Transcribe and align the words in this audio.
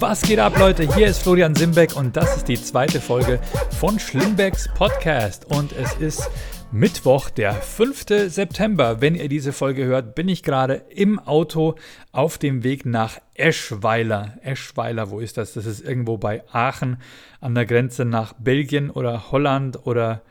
Was 0.00 0.22
geht 0.22 0.38
ab, 0.38 0.56
Leute? 0.56 0.94
Hier 0.94 1.08
ist 1.08 1.24
Florian 1.24 1.56
Simbeck 1.56 1.96
und 1.96 2.16
das 2.16 2.36
ist 2.36 2.46
die 2.46 2.62
zweite 2.62 3.00
Folge 3.00 3.40
von 3.80 3.98
Schlimmbecks 3.98 4.68
Podcast. 4.72 5.44
Und 5.46 5.72
es 5.72 5.92
ist 5.94 6.30
Mittwoch, 6.70 7.30
der 7.30 7.54
5. 7.54 8.04
September. 8.28 9.00
Wenn 9.00 9.16
ihr 9.16 9.28
diese 9.28 9.52
Folge 9.52 9.86
hört, 9.86 10.14
bin 10.14 10.28
ich 10.28 10.44
gerade 10.44 10.84
im 10.90 11.18
Auto 11.18 11.74
auf 12.12 12.38
dem 12.38 12.62
Weg 12.62 12.86
nach 12.86 13.18
Eschweiler. 13.34 14.38
Eschweiler, 14.42 15.10
wo 15.10 15.18
ist 15.18 15.36
das? 15.36 15.54
Das 15.54 15.66
ist 15.66 15.80
irgendwo 15.84 16.16
bei 16.16 16.44
Aachen 16.52 16.98
an 17.40 17.56
der 17.56 17.66
Grenze 17.66 18.04
nach 18.04 18.34
Belgien 18.34 18.90
oder 18.90 19.32
Holland 19.32 19.84
oder 19.84 20.22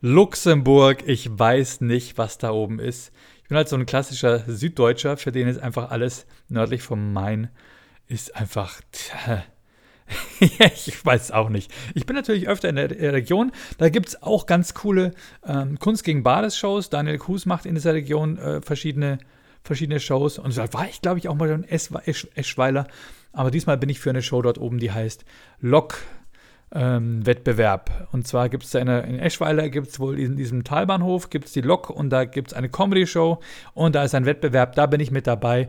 Luxemburg. 0.00 1.02
Ich 1.06 1.28
weiß 1.30 1.82
nicht, 1.82 2.16
was 2.16 2.38
da 2.38 2.52
oben 2.52 2.78
ist. 2.78 3.12
Ich 3.42 3.48
bin 3.48 3.58
halt 3.58 3.68
so 3.68 3.76
ein 3.76 3.84
klassischer 3.84 4.38
Süddeutscher, 4.46 5.18
für 5.18 5.30
den 5.30 5.46
ist 5.46 5.60
einfach 5.60 5.90
alles 5.90 6.24
nördlich 6.48 6.82
vom 6.82 7.12
Main 7.12 7.50
ist 8.10 8.34
einfach. 8.36 8.80
Tja, 8.92 9.44
ich 10.40 11.04
weiß 11.04 11.30
auch 11.30 11.48
nicht. 11.48 11.72
Ich 11.94 12.06
bin 12.06 12.16
natürlich 12.16 12.48
öfter 12.48 12.68
in 12.68 12.76
der 12.76 12.90
Region. 12.90 13.52
Da 13.78 13.88
gibt 13.88 14.08
es 14.08 14.22
auch 14.22 14.46
ganz 14.46 14.74
coole 14.74 15.12
ähm, 15.46 15.78
Kunst 15.78 16.04
gegen 16.04 16.22
Bades-Shows. 16.22 16.90
Daniel 16.90 17.18
Kuhs 17.18 17.46
macht 17.46 17.66
in 17.66 17.74
dieser 17.74 17.94
Region 17.94 18.38
äh, 18.38 18.60
verschiedene, 18.60 19.18
verschiedene 19.62 20.00
Shows. 20.00 20.38
Und 20.38 20.56
da 20.56 20.72
war 20.72 20.88
ich, 20.88 21.00
glaube 21.00 21.18
ich, 21.18 21.28
auch 21.28 21.36
mal 21.36 21.50
in 21.50 21.64
Esch 21.64 21.90
Eschweiler. 22.34 22.88
Aber 23.32 23.52
diesmal 23.52 23.78
bin 23.78 23.88
ich 23.88 24.00
für 24.00 24.10
eine 24.10 24.22
Show 24.22 24.42
dort 24.42 24.58
oben, 24.58 24.78
die 24.78 24.90
heißt 24.90 25.24
Lok. 25.60 25.98
Ähm, 26.72 27.26
Wettbewerb. 27.26 28.08
Und 28.12 28.28
zwar 28.28 28.48
gibt 28.48 28.62
es 28.62 28.70
da 28.70 28.78
in 28.78 29.18
Eschweiler, 29.18 29.68
gibt 29.70 29.88
es 29.88 29.98
wohl 29.98 30.20
in 30.20 30.36
diesem 30.36 30.62
Talbahnhof, 30.62 31.28
gibt 31.28 31.46
es 31.46 31.52
die 31.52 31.62
Lok 31.62 31.90
und 31.90 32.10
da 32.10 32.24
gibt 32.24 32.52
es 32.52 32.54
eine 32.54 32.68
Comedy-Show 32.68 33.40
und 33.74 33.96
da 33.96 34.04
ist 34.04 34.14
ein 34.14 34.24
Wettbewerb, 34.24 34.76
da 34.76 34.86
bin 34.86 35.00
ich 35.00 35.10
mit 35.10 35.26
dabei 35.26 35.66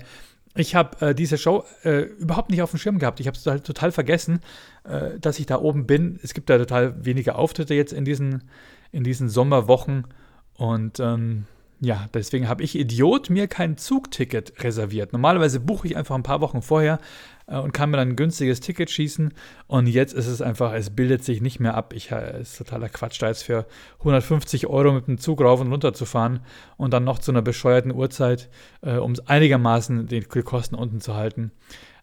ich 0.55 0.76
habe 0.76 1.08
äh, 1.08 1.16
diese 1.16 1.38
Show 1.38 1.64
äh, 1.84 2.02
überhaupt 2.02 2.50
nicht 2.50 2.62
auf 2.62 2.72
dem 2.72 2.80
Schirm 2.80 3.00
gehabt. 3.00 3.20
Ich 3.20 3.28
habe 3.28 3.38
es 3.38 3.46
halt 3.46 3.64
total 3.64 3.91
vergessen, 3.91 4.41
äh, 4.84 5.20
dass 5.20 5.40
ich 5.40 5.46
da 5.46 5.60
oben 5.60 5.88
bin. 5.88 6.20
Es 6.24 6.34
gibt 6.34 6.49
da 6.49 6.57
total 6.57 7.05
wenige 7.05 7.35
Auftritte 7.35 7.74
jetzt 7.74 7.94
in 7.94 8.04
diesen, 8.04 8.44
in 8.91 9.04
diesen 9.04 9.29
Sommerwochen. 9.29 10.07
Und 10.55 10.99
ähm, 10.99 11.46
ja, 11.84 12.07
deswegen 12.13 12.48
habe 12.48 12.62
ich 12.62 12.77
Idiot 12.77 13.32
mir 13.32 13.48
kein 13.48 13.76
Zugticket 13.76 14.63
reserviert. 14.63 15.13
Normalerweise 15.13 15.60
buche 15.60 15.88
ich 15.88 15.98
einfach 15.98 16.13
ein 16.13 16.21
paar 16.21 16.40
Wochen 16.40 16.62
vorher 16.62 16.99
äh, 17.48 17.57
und 17.57 17.73
kann 17.73 17.90
mir 17.90 17.98
dann 17.98 18.10
ein 18.10 18.15
günstiges 18.15 18.60
Ticket 18.60 18.91
schießen. 18.91 19.34
Und 19.65 19.88
jetzt 19.88 20.13
ist 20.13 20.27
es 20.27 20.43
einfach, 20.43 20.73
es 20.73 20.91
bildet 20.91 21.23
sich 21.23 21.41
nicht 21.41 21.60
mehr 21.60 21.73
ab. 21.73 21.93
Ich, 21.96 22.12
äh, 22.12 22.40
ist 22.40 22.60
totaler 22.60 22.88
Quatsch, 22.88 23.20
da 23.20 23.29
jetzt 23.29 23.41
für 23.41 23.65
150 23.98 24.68
Euro 24.68 24.93
mit 24.93 25.07
dem 25.07 25.18
Zug 25.18 25.41
rauf 25.41 25.60
und 25.60 25.71
runter 25.71 25.91
zu 25.91 26.05
fahren 26.05 26.41
und 26.77 26.93
dann 26.93 27.04
noch 27.04 27.18
zu 27.18 27.32
einer 27.32 27.41
bescheuerten 27.41 27.91
Uhrzeit, 27.91 28.49
äh, 28.82 28.98
um 28.98 29.16
einigermaßen 29.26 30.05
die 30.05 30.21
Kosten 30.21 30.76
unten 30.76 31.01
zu 31.01 31.16
halten. 31.16 31.51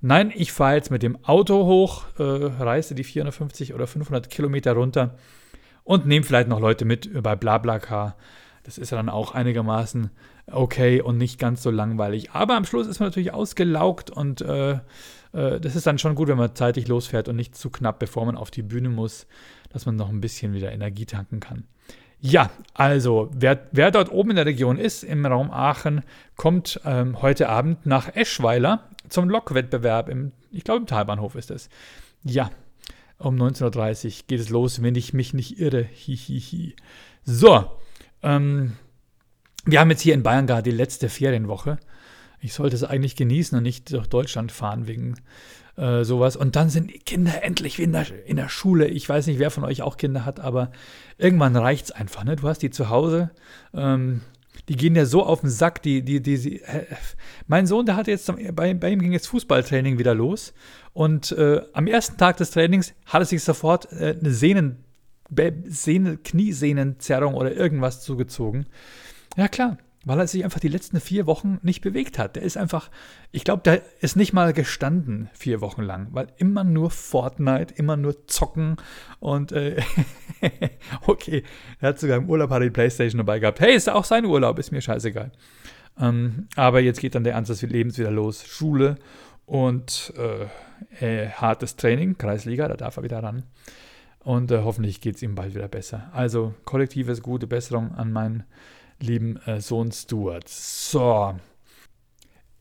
Nein, 0.01 0.33
ich 0.35 0.51
fahre 0.51 0.75
jetzt 0.75 0.91
mit 0.91 1.05
dem 1.05 1.25
Auto 1.25 1.67
hoch, 1.67 2.07
äh, 2.19 2.23
reise 2.23 2.97
die 2.97 3.05
450 3.05 3.75
oder 3.75 3.87
500 3.87 4.29
Kilometer 4.29 4.73
runter 4.73 5.15
und 5.85 6.05
nehme 6.05 6.27
vielleicht 6.27 6.49
noch 6.49 6.59
Leute 6.59 6.85
mit 6.85 7.23
bei 7.23 7.37
BlaBlaCar. 7.37 8.17
Das 8.69 8.77
ist 8.77 8.91
ja 8.91 8.99
dann 8.99 9.09
auch 9.09 9.33
einigermaßen 9.33 10.11
okay 10.47 11.01
und 11.01 11.17
nicht 11.17 11.39
ganz 11.39 11.63
so 11.63 11.71
langweilig. 11.71 12.33
Aber 12.33 12.55
am 12.55 12.67
Schluss 12.67 12.87
ist 12.87 13.01
man 13.01 13.09
natürlich 13.09 13.33
ausgelaugt 13.33 14.11
und 14.11 14.43
äh, 14.43 14.73
äh, 15.33 15.59
das 15.59 15.75
ist 15.75 15.87
dann 15.87 15.97
schon 15.97 16.15
gut, 16.15 16.29
wenn 16.29 16.37
man 16.37 16.55
zeitig 16.55 16.87
losfährt 16.87 17.29
und 17.29 17.37
nicht 17.37 17.57
zu 17.57 17.71
knapp, 17.71 17.99
bevor 17.99 18.27
man 18.27 18.37
auf 18.37 18.51
die 18.51 18.61
Bühne 18.61 18.91
muss, 18.91 19.27
dass 19.71 19.87
man 19.87 19.97
noch 19.97 20.11
ein 20.11 20.21
bisschen 20.21 20.53
wieder 20.53 20.71
Energie 20.71 21.07
tanken 21.07 21.41
kann. 21.41 21.65
Ja, 22.21 22.51
also 22.75 23.31
wer, 23.33 23.69
wer 23.73 23.91
dort 23.91 24.13
oben 24.13 24.31
in 24.31 24.37
der 24.37 24.45
Region 24.45 24.77
ist, 24.77 25.03
im 25.03 25.25
Raum 25.25 25.51
Aachen, 25.51 26.03
kommt 26.37 26.79
ähm, 26.85 27.23
heute 27.23 27.49
Abend 27.49 27.87
nach 27.87 28.15
Eschweiler 28.15 28.91
zum 29.09 29.31
Lokwettbewerb. 29.31 30.11
Im, 30.11 30.33
ich 30.51 30.65
glaube, 30.65 30.81
im 30.81 30.87
Talbahnhof 30.87 31.37
ist 31.37 31.51
es. 31.51 31.71
Ja, 32.23 32.51
um 33.17 33.35
19.30 33.35 34.05
Uhr 34.05 34.25
geht 34.27 34.41
es 34.41 34.51
los, 34.51 34.83
wenn 34.83 34.95
ich 34.95 35.15
mich 35.15 35.33
nicht 35.33 35.59
irre. 35.59 35.85
Hihihi. 35.85 36.77
So, 37.25 37.71
ähm, 38.23 38.73
wir 39.65 39.81
haben 39.81 39.91
jetzt 39.91 40.03
hier 40.03 40.15
in 40.15 40.23
Bayern 40.23 40.47
gerade 40.47 40.63
die 40.63 40.77
letzte 40.77 41.09
Ferienwoche. 41.09 41.79
Ich 42.41 42.55
sollte 42.55 42.77
es 42.77 42.85
eigentlich 42.85 43.17
genießen 43.17 43.57
und 43.59 43.65
nicht 43.65 43.93
durch 43.93 44.07
Deutschland 44.07 44.53
fahren 44.53 44.87
wegen 44.87 45.17
äh, 45.77 46.05
sowas. 46.05 46.37
Und 46.37 46.57
dann 46.57 46.71
sind 46.71 46.91
die 46.91 46.99
Kinder 46.99 47.43
endlich 47.43 47.79
in 47.79 47.93
der, 47.93 48.07
in 48.27 48.37
der 48.37 48.49
Schule. 48.49 48.87
Ich 48.89 49.09
weiß 49.09 49.27
nicht, 49.27 49.39
wer 49.39 49.51
von 49.51 49.65
euch 49.65 49.83
auch 49.83 49.97
Kinder 49.97 50.25
hat, 50.25 50.41
aber 50.41 50.71
irgendwann 51.19 51.57
reicht 51.57 51.87
es 51.87 51.91
einfach. 51.91 52.25
Ne? 52.25 52.37
Du 52.37 52.49
hast 52.49 52.63
die 52.63 52.71
zu 52.71 52.89
Hause. 52.89 53.31
Ähm, 53.75 54.23
die 54.69 54.77
gehen 54.77 54.97
ja 54.97 55.07
so 55.07 55.25
auf 55.25 55.41
den 55.41 55.51
Sack. 55.51 55.83
Die, 55.83 56.03
die, 56.03 56.21
die, 56.21 56.39
die 56.39 56.63
äh, 56.63 56.85
mein 57.47 57.67
Sohn, 57.67 57.87
der 57.87 57.97
hatte 57.97 58.11
jetzt, 58.11 58.33
bei, 58.55 58.75
bei 58.75 58.91
ihm 58.91 59.01
ging 59.01 59.13
jetzt 59.13 59.29
Fußballtraining 59.29 59.99
wieder 59.99 60.15
los. 60.15 60.53
Und 60.93 61.33
äh, 61.33 61.63
am 61.73 61.87
ersten 61.87 62.17
Tag 62.17 62.37
des 62.39 62.51
Trainings 62.51 62.95
hat 63.07 63.23
er 63.23 63.27
sich 63.27 63.43
sofort 63.43 63.93
äh, 63.93 64.17
eine 64.19 64.33
Sehnen, 64.33 64.85
Sehne, 65.67 66.17
Kniesehnenzerrung 66.17 67.35
oder 67.35 67.53
irgendwas 67.55 68.03
zugezogen. 68.03 68.67
Ja, 69.37 69.49
klar 69.49 69.79
weil 70.09 70.21
er 70.21 70.27
sich 70.27 70.43
einfach 70.43 70.59
die 70.59 70.69
letzten 70.69 71.01
vier 71.01 71.27
Wochen 71.27 71.59
nicht 71.63 71.83
bewegt 71.83 72.19
hat. 72.19 72.37
Der 72.37 72.43
ist 72.43 72.57
einfach, 72.57 72.91
ich 73.31 73.45
glaube, 73.45 73.63
der 73.63 73.83
ist 74.01 74.17
nicht 74.17 74.33
mal 74.33 74.55
gestanden 74.55 75.29
vier 75.35 75.61
Wochen 75.61 75.83
lang, 75.83 76.09
weil 76.13 76.29
immer 76.39 76.65
nur 76.65 76.91
Fortnite, 76.91 77.75
immer 77.75 77.99
nur 77.99 78.27
zocken 78.27 78.77
und 79.21 79.53
äh, 79.53 79.83
okay, 81.07 81.43
er 81.81 81.91
hat 81.91 81.99
sogar 81.99 82.17
im 82.17 82.31
Urlaub 82.31 82.51
hat 82.51 82.63
die 82.63 82.71
Playstation 82.71 83.19
dabei 83.19 83.39
gehabt. 83.39 83.61
Hey, 83.61 83.75
ist 83.75 83.91
auch 83.91 84.05
sein 84.05 84.25
Urlaub, 84.25 84.59
ist 84.59 84.73
mir 84.73 84.81
scheißegal. 84.81 85.31
Ähm, 86.01 86.49
aber 86.57 86.81
jetzt 86.81 87.01
geht 87.01 87.15
dann 87.15 87.25
der 87.25 87.35
Ernst 87.35 87.51
des 87.51 87.61
Lebens 87.63 87.99
wieder 87.99 88.11
los. 88.11 88.47
Schule 88.47 88.97
und 89.45 90.15
äh, 90.17 91.25
äh, 91.25 91.29
hartes 91.31 91.77
Training, 91.77 92.17
Kreisliga, 92.17 92.67
da 92.69 92.77
darf 92.77 92.97
er 92.97 93.03
wieder 93.03 93.23
ran. 93.23 93.43
Und 94.25 94.51
äh, 94.51 94.63
hoffentlich 94.63 95.01
geht 95.01 95.17
es 95.17 95.23
ihm 95.23 95.35
bald 95.35 95.55
wieder 95.55 95.69
besser. 95.69 96.11
Also 96.13 96.55
kollektives 96.65 97.23
gute 97.23 97.47
Besserung 97.47 97.95
an 97.95 98.13
meinen 98.13 98.45
lieben 99.01 99.37
äh, 99.47 99.61
Sohn 99.61 99.93
Stuart. 99.93 100.49
So. 100.49 101.35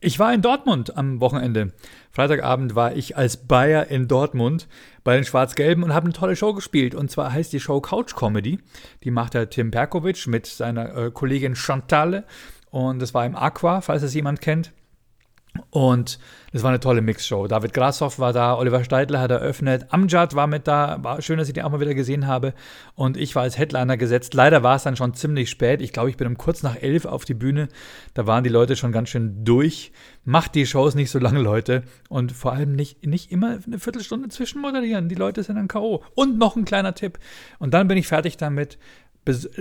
Ich 0.00 0.20
war 0.20 0.32
in 0.32 0.42
Dortmund 0.42 0.96
am 0.96 1.20
Wochenende. 1.20 1.72
Freitagabend 2.12 2.76
war 2.76 2.94
ich 2.94 3.16
als 3.16 3.36
Bayer 3.36 3.88
in 3.88 4.06
Dortmund 4.06 4.68
bei 5.02 5.16
den 5.16 5.24
Schwarz-Gelben 5.24 5.82
und 5.82 5.92
habe 5.92 6.04
eine 6.04 6.12
tolle 6.12 6.36
Show 6.36 6.54
gespielt. 6.54 6.94
Und 6.94 7.10
zwar 7.10 7.32
heißt 7.32 7.52
die 7.52 7.58
Show 7.58 7.80
Couch 7.80 8.14
Comedy. 8.14 8.60
Die 9.02 9.10
macht 9.10 9.34
der 9.34 9.50
Tim 9.50 9.72
Perkovic 9.72 10.28
mit 10.28 10.46
seiner 10.46 10.96
äh, 10.96 11.10
Kollegin 11.10 11.56
Chantal. 11.56 12.24
Und 12.70 13.00
das 13.00 13.12
war 13.12 13.26
im 13.26 13.34
Aqua, 13.34 13.80
falls 13.80 14.04
es 14.04 14.14
jemand 14.14 14.40
kennt. 14.40 14.72
Und 15.70 16.18
das 16.52 16.62
war 16.62 16.70
eine 16.70 16.80
tolle 16.80 17.02
Mixshow. 17.02 17.46
David 17.46 17.74
Grashoff 17.74 18.18
war 18.18 18.32
da, 18.32 18.56
Oliver 18.56 18.82
Steidler 18.82 19.20
hat 19.20 19.30
eröffnet, 19.30 19.86
Amjad 19.90 20.34
war 20.34 20.46
mit 20.46 20.66
da. 20.66 20.98
War 21.02 21.20
schön, 21.20 21.38
dass 21.38 21.48
ich 21.48 21.54
den 21.54 21.64
auch 21.64 21.70
mal 21.70 21.80
wieder 21.80 21.94
gesehen 21.94 22.26
habe. 22.26 22.54
Und 22.94 23.16
ich 23.16 23.34
war 23.34 23.42
als 23.42 23.58
Headliner 23.58 23.96
gesetzt. 23.96 24.34
Leider 24.34 24.62
war 24.62 24.76
es 24.76 24.84
dann 24.84 24.96
schon 24.96 25.14
ziemlich 25.14 25.50
spät. 25.50 25.82
Ich 25.82 25.92
glaube, 25.92 26.10
ich 26.10 26.16
bin 26.16 26.26
um 26.26 26.38
kurz 26.38 26.62
nach 26.62 26.76
elf 26.76 27.04
auf 27.04 27.24
die 27.24 27.34
Bühne. 27.34 27.68
Da 28.14 28.26
waren 28.26 28.44
die 28.44 28.50
Leute 28.50 28.76
schon 28.76 28.92
ganz 28.92 29.10
schön 29.10 29.44
durch. 29.44 29.92
Macht 30.24 30.54
die 30.54 30.66
Shows 30.66 30.94
nicht 30.94 31.10
so 31.10 31.18
lange, 31.18 31.40
Leute. 31.40 31.82
Und 32.08 32.32
vor 32.32 32.52
allem 32.52 32.74
nicht, 32.74 33.04
nicht 33.06 33.30
immer 33.30 33.58
eine 33.66 33.78
Viertelstunde 33.78 34.28
zwischenmoderieren. 34.28 35.08
Die 35.08 35.14
Leute 35.14 35.42
sind 35.42 35.56
dann 35.56 35.68
K.O. 35.68 36.02
Und 36.14 36.38
noch 36.38 36.56
ein 36.56 36.64
kleiner 36.64 36.94
Tipp. 36.94 37.18
Und 37.58 37.74
dann 37.74 37.88
bin 37.88 37.98
ich 37.98 38.06
fertig 38.06 38.36
damit 38.36 38.78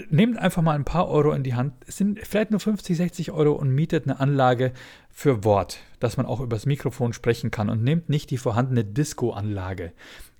nehmt 0.09 0.37
einfach 0.37 0.61
mal 0.61 0.75
ein 0.75 0.85
paar 0.85 1.09
Euro 1.09 1.31
in 1.31 1.43
die 1.43 1.55
Hand. 1.55 1.73
Es 1.87 1.97
sind 1.97 2.19
vielleicht 2.19 2.51
nur 2.51 2.59
50, 2.59 2.95
60 2.95 3.31
Euro 3.31 3.53
und 3.53 3.69
mietet 3.71 4.05
eine 4.05 4.19
Anlage 4.19 4.71
für 5.11 5.43
Wort, 5.43 5.79
dass 5.99 6.17
man 6.17 6.25
auch 6.25 6.39
übers 6.39 6.65
Mikrofon 6.65 7.13
sprechen 7.13 7.51
kann 7.51 7.69
und 7.69 7.83
nehmt 7.83 8.09
nicht 8.09 8.29
die 8.29 8.37
vorhandene 8.37 8.85
Disco-Anlage, 8.85 9.91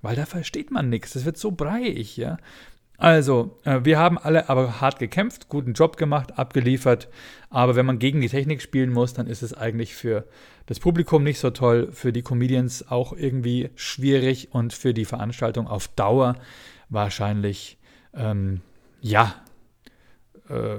weil 0.02 0.16
da 0.16 0.24
versteht 0.24 0.70
man 0.70 0.88
nichts. 0.88 1.12
Das 1.12 1.24
wird 1.24 1.36
so 1.36 1.50
breiig, 1.50 2.16
ja. 2.16 2.38
Also, 2.96 3.56
äh, 3.64 3.80
wir 3.84 3.98
haben 3.98 4.18
alle 4.18 4.48
aber 4.48 4.80
hart 4.80 4.98
gekämpft, 4.98 5.48
guten 5.48 5.72
Job 5.72 5.96
gemacht, 5.96 6.36
abgeliefert. 6.36 7.08
Aber 7.48 7.76
wenn 7.76 7.86
man 7.86 8.00
gegen 8.00 8.20
die 8.20 8.28
Technik 8.28 8.60
spielen 8.60 8.90
muss, 8.90 9.14
dann 9.14 9.28
ist 9.28 9.42
es 9.42 9.54
eigentlich 9.54 9.94
für 9.94 10.24
das 10.66 10.80
Publikum 10.80 11.22
nicht 11.22 11.38
so 11.38 11.50
toll, 11.50 11.90
für 11.92 12.12
die 12.12 12.22
Comedians 12.22 12.88
auch 12.88 13.12
irgendwie 13.12 13.70
schwierig 13.76 14.48
und 14.52 14.72
für 14.72 14.94
die 14.94 15.04
Veranstaltung 15.04 15.68
auf 15.68 15.86
Dauer 15.88 16.34
wahrscheinlich 16.88 17.78
ähm, 18.14 18.62
ja, 19.00 19.34
äh, 20.48 20.78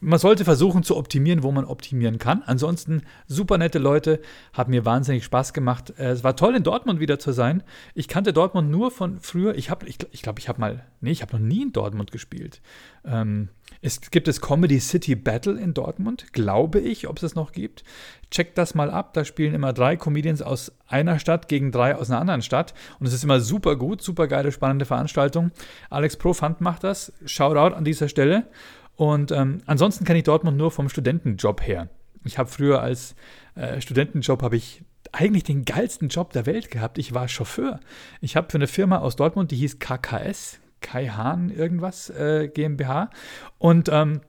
man 0.00 0.18
sollte 0.18 0.44
versuchen 0.44 0.84
zu 0.84 0.96
optimieren, 0.96 1.42
wo 1.42 1.50
man 1.50 1.64
optimieren 1.64 2.18
kann. 2.18 2.42
Ansonsten 2.46 3.02
super 3.26 3.58
nette 3.58 3.78
Leute, 3.78 4.20
hat 4.52 4.68
mir 4.68 4.84
wahnsinnig 4.84 5.24
Spaß 5.24 5.52
gemacht. 5.52 5.92
Äh, 5.98 6.10
es 6.10 6.22
war 6.22 6.36
toll 6.36 6.54
in 6.54 6.62
Dortmund 6.62 7.00
wieder 7.00 7.18
zu 7.18 7.32
sein. 7.32 7.62
Ich 7.94 8.06
kannte 8.06 8.32
Dortmund 8.32 8.70
nur 8.70 8.90
von 8.90 9.18
früher. 9.18 9.56
Ich 9.56 9.66
glaube, 9.66 9.86
ich, 9.88 9.98
glaub, 9.98 10.38
ich 10.38 10.48
habe 10.48 10.60
mal, 10.60 10.84
nee, 11.00 11.10
ich 11.10 11.22
habe 11.22 11.32
noch 11.32 11.44
nie 11.44 11.62
in 11.62 11.72
Dortmund 11.72 12.12
gespielt. 12.12 12.60
Ähm, 13.04 13.48
es 13.80 14.00
gibt 14.10 14.26
das 14.26 14.40
Comedy 14.40 14.80
City 14.80 15.14
Battle 15.14 15.58
in 15.58 15.72
Dortmund, 15.72 16.32
glaube 16.32 16.80
ich, 16.80 17.08
ob 17.08 17.18
es 17.18 17.22
es 17.22 17.34
noch 17.34 17.52
gibt. 17.52 17.84
Checkt 18.30 18.58
das 18.58 18.74
mal 18.74 18.90
ab. 18.90 19.14
Da 19.14 19.24
spielen 19.24 19.54
immer 19.54 19.72
drei 19.72 19.96
Comedians 19.96 20.42
aus 20.42 20.72
einer 20.88 21.18
Stadt 21.18 21.48
gegen 21.48 21.70
drei 21.70 21.94
aus 21.94 22.10
einer 22.10 22.20
anderen 22.20 22.42
Stadt. 22.42 22.74
Und 22.98 23.06
es 23.06 23.12
ist 23.12 23.24
immer 23.24 23.40
super 23.40 23.76
gut, 23.76 24.02
super 24.02 24.26
geile, 24.26 24.52
spannende 24.52 24.84
Veranstaltung. 24.84 25.52
Alex 25.90 26.16
Profant 26.16 26.60
macht 26.60 26.84
das. 26.84 27.12
Shoutout 27.24 27.74
an 27.76 27.84
dieser 27.84 28.08
Stelle. 28.08 28.48
Und 28.96 29.30
ähm, 29.30 29.62
ansonsten 29.66 30.04
kenne 30.04 30.18
ich 30.18 30.24
Dortmund 30.24 30.56
nur 30.56 30.72
vom 30.72 30.88
Studentenjob 30.88 31.64
her. 31.66 31.88
Ich 32.24 32.36
habe 32.36 32.48
früher 32.48 32.82
als 32.82 33.14
äh, 33.54 33.80
Studentenjob 33.80 34.42
habe 34.42 34.56
ich 34.56 34.82
eigentlich 35.12 35.44
den 35.44 35.64
geilsten 35.64 36.08
Job 36.08 36.32
der 36.32 36.46
Welt 36.46 36.70
gehabt. 36.70 36.98
Ich 36.98 37.14
war 37.14 37.28
Chauffeur. 37.28 37.80
Ich 38.20 38.36
habe 38.36 38.50
für 38.50 38.58
eine 38.58 38.66
Firma 38.66 38.98
aus 38.98 39.16
Dortmund, 39.16 39.50
die 39.52 39.56
hieß 39.56 39.78
KKS, 39.78 40.58
Kai 40.80 41.08
Hahn 41.08 41.50
irgendwas 41.50 42.10
äh, 42.10 42.48
GmbH. 42.48 43.10
Und 43.58 43.88
ähm, 43.92 44.20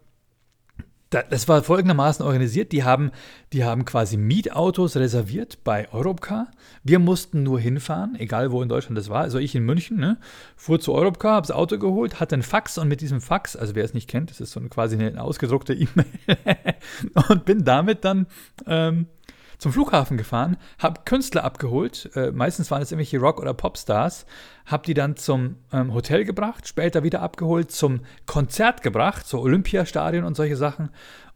das 1.09 1.47
war 1.47 1.63
folgendermaßen 1.63 2.23
organisiert. 2.23 2.71
Die 2.71 2.83
haben, 2.83 3.11
die 3.51 3.63
haben 3.63 3.83
quasi 3.83 4.15
Mietautos 4.15 4.95
reserviert 4.95 5.63
bei 5.63 5.91
Europcar. 5.91 6.51
Wir 6.83 6.99
mussten 6.99 7.41
nur 7.41 7.59
hinfahren, 7.59 8.15
egal 8.15 8.51
wo 8.51 8.61
in 8.61 8.69
Deutschland 8.69 8.95
das 8.95 9.09
war. 9.09 9.21
Also 9.21 9.39
ich 9.39 9.55
in 9.55 9.63
München, 9.63 9.97
ne, 9.97 10.17
fuhr 10.55 10.79
zu 10.79 10.93
Europcar, 10.93 11.35
habe 11.35 11.47
das 11.47 11.55
Auto 11.55 11.79
geholt, 11.79 12.19
hatte 12.19 12.35
einen 12.35 12.43
Fax 12.43 12.77
und 12.77 12.87
mit 12.87 13.01
diesem 13.01 13.21
Fax, 13.21 13.55
also 13.55 13.73
wer 13.73 13.85
es 13.85 13.95
nicht 13.95 14.07
kennt, 14.07 14.29
das 14.29 14.39
ist 14.39 14.51
so 14.51 14.59
eine, 14.59 14.69
quasi 14.69 14.95
eine 14.95 15.21
ausgedruckte 15.21 15.73
E-Mail 15.73 16.05
und 17.29 17.43
bin 17.43 17.63
damit 17.63 18.05
dann 18.05 18.27
ähm, 18.67 19.07
zum 19.59 19.71
Flughafen 19.71 20.17
gefahren, 20.17 20.57
habe 20.79 21.01
Künstler 21.05 21.43
abgeholt, 21.43 22.09
äh, 22.15 22.31
meistens 22.31 22.71
waren 22.71 22.81
es 22.81 22.91
irgendwelche 22.91 23.19
Rock- 23.19 23.39
oder 23.39 23.53
Popstars, 23.53 24.25
habe 24.65 24.85
die 24.85 24.93
dann 24.95 25.15
zum 25.15 25.57
ähm, 25.71 25.93
Hotel 25.93 26.25
gebracht, 26.25 26.67
später 26.67 27.03
wieder 27.03 27.21
abgeholt, 27.21 27.71
zum 27.71 28.01
Konzert 28.25 28.81
gebracht, 28.81 29.27
so 29.27 29.39
Olympiastadion 29.39 30.23
und 30.23 30.35
solche 30.35 30.55
Sachen 30.55 30.89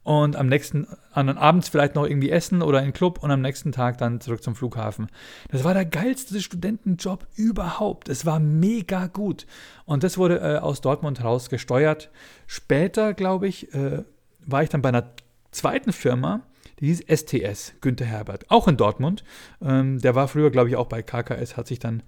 und 0.03 0.35
am 0.35 0.47
nächsten, 0.47 0.85
an 1.13 1.29
abends 1.29 1.69
vielleicht 1.69 1.95
noch 1.95 2.05
irgendwie 2.05 2.29
essen 2.29 2.61
oder 2.61 2.79
in 2.79 2.87
den 2.87 2.93
Club 2.93 3.23
und 3.23 3.31
am 3.31 3.41
nächsten 3.41 3.71
Tag 3.71 3.97
dann 3.97 4.19
zurück 4.19 4.43
zum 4.43 4.55
Flughafen. 4.55 5.07
Das 5.49 5.63
war 5.63 5.73
der 5.73 5.85
geilste 5.85 6.41
Studentenjob 6.41 7.25
überhaupt. 7.35 8.09
Es 8.09 8.25
war 8.25 8.39
mega 8.39 9.07
gut. 9.07 9.47
Und 9.85 10.03
das 10.03 10.17
wurde 10.17 10.39
äh, 10.39 10.57
aus 10.57 10.81
Dortmund 10.81 11.19
heraus 11.19 11.49
gesteuert. 11.49 12.09
Später, 12.47 13.13
glaube 13.13 13.47
ich, 13.47 13.73
äh, 13.73 14.03
war 14.45 14.63
ich 14.63 14.69
dann 14.69 14.81
bei 14.81 14.89
einer 14.89 15.09
zweiten 15.51 15.93
Firma, 15.93 16.41
die 16.79 16.87
hieß 16.87 17.05
STS, 17.07 17.73
Günther 17.81 18.05
Herbert, 18.05 18.49
auch 18.49 18.67
in 18.67 18.77
Dortmund. 18.77 19.23
Ähm, 19.61 19.99
der 19.99 20.15
war 20.15 20.27
früher, 20.27 20.51
glaube 20.51 20.69
ich, 20.69 20.75
auch 20.75 20.87
bei 20.87 21.01
KKS, 21.01 21.57
hat 21.57 21.67
sich 21.67 21.79
dann 21.79 22.03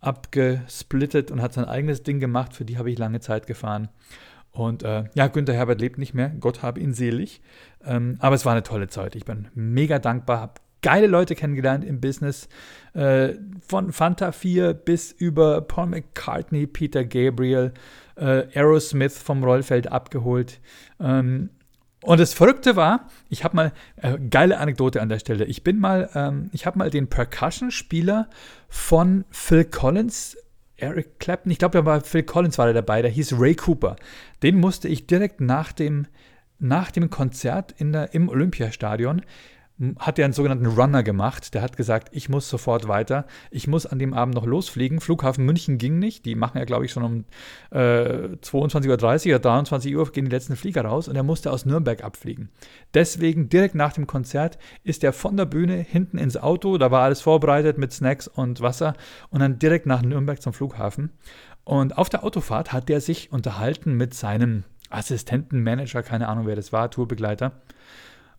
abgesplittet 0.00 1.30
und 1.30 1.42
hat 1.42 1.52
sein 1.52 1.64
eigenes 1.64 2.02
Ding 2.02 2.20
gemacht. 2.20 2.54
Für 2.54 2.64
die 2.64 2.78
habe 2.78 2.90
ich 2.90 2.98
lange 2.98 3.20
Zeit 3.20 3.46
gefahren. 3.46 3.88
Und 4.52 4.82
äh, 4.82 5.04
ja, 5.14 5.26
Günther 5.26 5.54
Herbert 5.54 5.80
lebt 5.80 5.98
nicht 5.98 6.14
mehr, 6.14 6.30
Gott 6.40 6.62
habe 6.62 6.80
ihn 6.80 6.94
selig. 6.94 7.42
Ähm, 7.84 8.16
aber 8.20 8.34
es 8.34 8.44
war 8.44 8.52
eine 8.52 8.62
tolle 8.62 8.88
Zeit. 8.88 9.14
Ich 9.14 9.24
bin 9.24 9.48
mega 9.54 9.98
dankbar, 9.98 10.40
habe 10.40 10.54
geile 10.80 11.06
Leute 11.06 11.34
kennengelernt 11.34 11.84
im 11.84 12.00
Business. 12.00 12.48
Äh, 12.94 13.34
von 13.66 13.92
Fanta 13.92 14.32
4 14.32 14.72
bis 14.72 15.12
über 15.12 15.60
Paul 15.60 15.86
McCartney, 15.86 16.66
Peter 16.66 17.04
Gabriel, 17.04 17.72
äh, 18.16 18.46
Aerosmith 18.54 19.18
vom 19.18 19.44
Rollfeld 19.44 19.92
abgeholt. 19.92 20.60
Ähm, 21.00 21.50
und 22.02 22.20
das 22.20 22.34
Verrückte 22.34 22.76
war, 22.76 23.08
ich 23.28 23.42
habe 23.42 23.56
mal, 23.56 23.72
äh, 23.96 24.18
geile 24.30 24.58
Anekdote 24.58 25.00
an 25.00 25.08
der 25.08 25.18
Stelle, 25.18 25.44
ich 25.44 25.64
bin 25.64 25.78
mal, 25.78 26.10
ähm, 26.14 26.50
ich 26.52 26.66
habe 26.66 26.78
mal 26.78 26.90
den 26.90 27.08
Percussion-Spieler 27.08 28.28
von 28.68 29.24
Phil 29.30 29.64
Collins, 29.64 30.36
Eric 30.76 31.18
Clapton, 31.18 31.50
ich 31.50 31.58
glaube, 31.58 31.78
da 31.78 31.84
war 31.84 32.00
Phil 32.02 32.22
Collins 32.22 32.58
war 32.58 32.66
da 32.66 32.74
dabei, 32.74 33.00
der 33.00 33.10
hieß 33.10 33.34
Ray 33.38 33.54
Cooper. 33.54 33.96
Den 34.42 34.60
musste 34.60 34.88
ich 34.88 35.06
direkt 35.06 35.40
nach 35.40 35.72
dem, 35.72 36.06
nach 36.58 36.90
dem 36.90 37.08
Konzert 37.08 37.74
in 37.78 37.92
der, 37.92 38.12
im 38.12 38.28
Olympiastadion 38.28 39.22
hat 39.98 40.18
er 40.18 40.24
einen 40.24 40.32
sogenannten 40.32 40.66
Runner 40.66 41.02
gemacht. 41.02 41.52
Der 41.52 41.60
hat 41.60 41.76
gesagt, 41.76 42.08
ich 42.12 42.30
muss 42.30 42.48
sofort 42.48 42.88
weiter. 42.88 43.26
Ich 43.50 43.66
muss 43.66 43.84
an 43.84 43.98
dem 43.98 44.14
Abend 44.14 44.34
noch 44.34 44.46
losfliegen. 44.46 45.00
Flughafen 45.00 45.44
München 45.44 45.76
ging 45.76 45.98
nicht. 45.98 46.24
Die 46.24 46.34
machen 46.34 46.56
ja, 46.56 46.64
glaube 46.64 46.86
ich, 46.86 46.92
schon 46.92 47.02
um 47.02 47.24
äh, 47.70 48.36
22.30 48.42 49.28
Uhr 49.28 49.34
oder 49.34 49.38
23 49.38 49.94
Uhr 49.94 50.10
gehen 50.12 50.24
die 50.24 50.30
letzten 50.30 50.56
Flieger 50.56 50.82
raus 50.82 51.08
und 51.08 51.16
er 51.16 51.22
musste 51.22 51.52
aus 51.52 51.66
Nürnberg 51.66 52.02
abfliegen. 52.02 52.48
Deswegen 52.94 53.50
direkt 53.50 53.74
nach 53.74 53.92
dem 53.92 54.06
Konzert 54.06 54.58
ist 54.82 55.04
er 55.04 55.12
von 55.12 55.36
der 55.36 55.44
Bühne 55.46 55.74
hinten 55.74 56.16
ins 56.16 56.38
Auto. 56.38 56.78
Da 56.78 56.90
war 56.90 57.02
alles 57.02 57.20
vorbereitet 57.20 57.76
mit 57.76 57.92
Snacks 57.92 58.28
und 58.28 58.62
Wasser 58.62 58.94
und 59.28 59.40
dann 59.40 59.58
direkt 59.58 59.84
nach 59.84 60.00
Nürnberg 60.00 60.40
zum 60.40 60.54
Flughafen. 60.54 61.10
Und 61.64 61.98
auf 61.98 62.08
der 62.08 62.24
Autofahrt 62.24 62.72
hat 62.72 62.88
er 62.88 63.00
sich 63.00 63.30
unterhalten 63.30 63.94
mit 63.94 64.14
seinem 64.14 64.64
Assistenten, 64.88 65.62
Manager, 65.62 66.02
keine 66.02 66.28
Ahnung, 66.28 66.46
wer 66.46 66.56
das 66.56 66.72
war, 66.72 66.90
Tourbegleiter. 66.90 67.52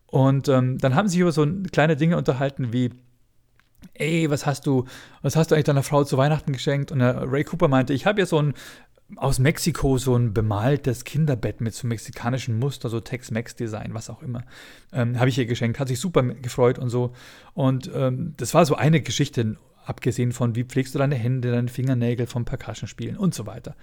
Und 0.08 0.48
ähm, 0.48 0.78
dann 0.78 0.96
haben 0.96 1.08
sie 1.08 1.20
über 1.20 1.32
so 1.32 1.46
kleine 1.72 1.96
Dinge 1.96 2.18
unterhalten 2.18 2.72
wie, 2.72 2.92
ey, 3.94 4.30
was 4.30 4.46
hast 4.46 4.66
du, 4.66 4.86
was 5.22 5.36
hast 5.36 5.52
du 5.52 5.56
eigentlich 5.56 5.66
deiner 5.66 5.84
Frau 5.84 6.04
zu 6.04 6.18
Weihnachten 6.18 6.54
geschenkt? 6.54 6.92
Und 6.92 7.00
der 7.00 7.32
Ray 7.32 7.44
Cooper 7.44 7.68
meinte, 7.68 7.94
ich 7.94 8.06
habe 8.06 8.20
ja 8.20 8.26
so 8.26 8.42
ein 8.42 8.54
aus 9.16 9.40
Mexiko 9.40 9.98
so 9.98 10.16
ein 10.18 10.34
bemaltes 10.34 11.06
Kinderbett 11.06 11.62
mit 11.62 11.74
so 11.74 11.88
mexikanischen 11.88 12.60
Muster, 12.60 12.90
so 12.90 13.00
Tex-Mex-Design, 13.00 13.94
was 13.94 14.10
auch 14.10 14.22
immer. 14.22 14.44
Ähm, 14.92 15.18
habe 15.18 15.30
ich 15.30 15.38
ihr 15.38 15.46
geschenkt, 15.46 15.80
hat 15.80 15.88
sich 15.88 16.00
super 16.00 16.24
gefreut 16.24 16.78
und 16.78 16.90
so. 16.90 17.14
Und 17.54 17.90
ähm, 17.96 18.34
das 18.36 18.54
war 18.54 18.66
so 18.66 18.76
eine 18.76 19.02
Geschichte, 19.02 19.56
abgesehen 19.86 20.34
von, 20.34 20.56
wie 20.56 20.66
pflegst 20.66 20.94
du 20.94 21.00
deine 21.00 21.16
Hände, 21.16 21.52
deine 21.52 21.70
Fingernägel 21.70 22.28
vom 22.28 22.44
Percussion 22.44 22.88
spielen 22.88 23.16
und 23.16 23.34
so 23.34 23.46
weiter. 23.46 23.76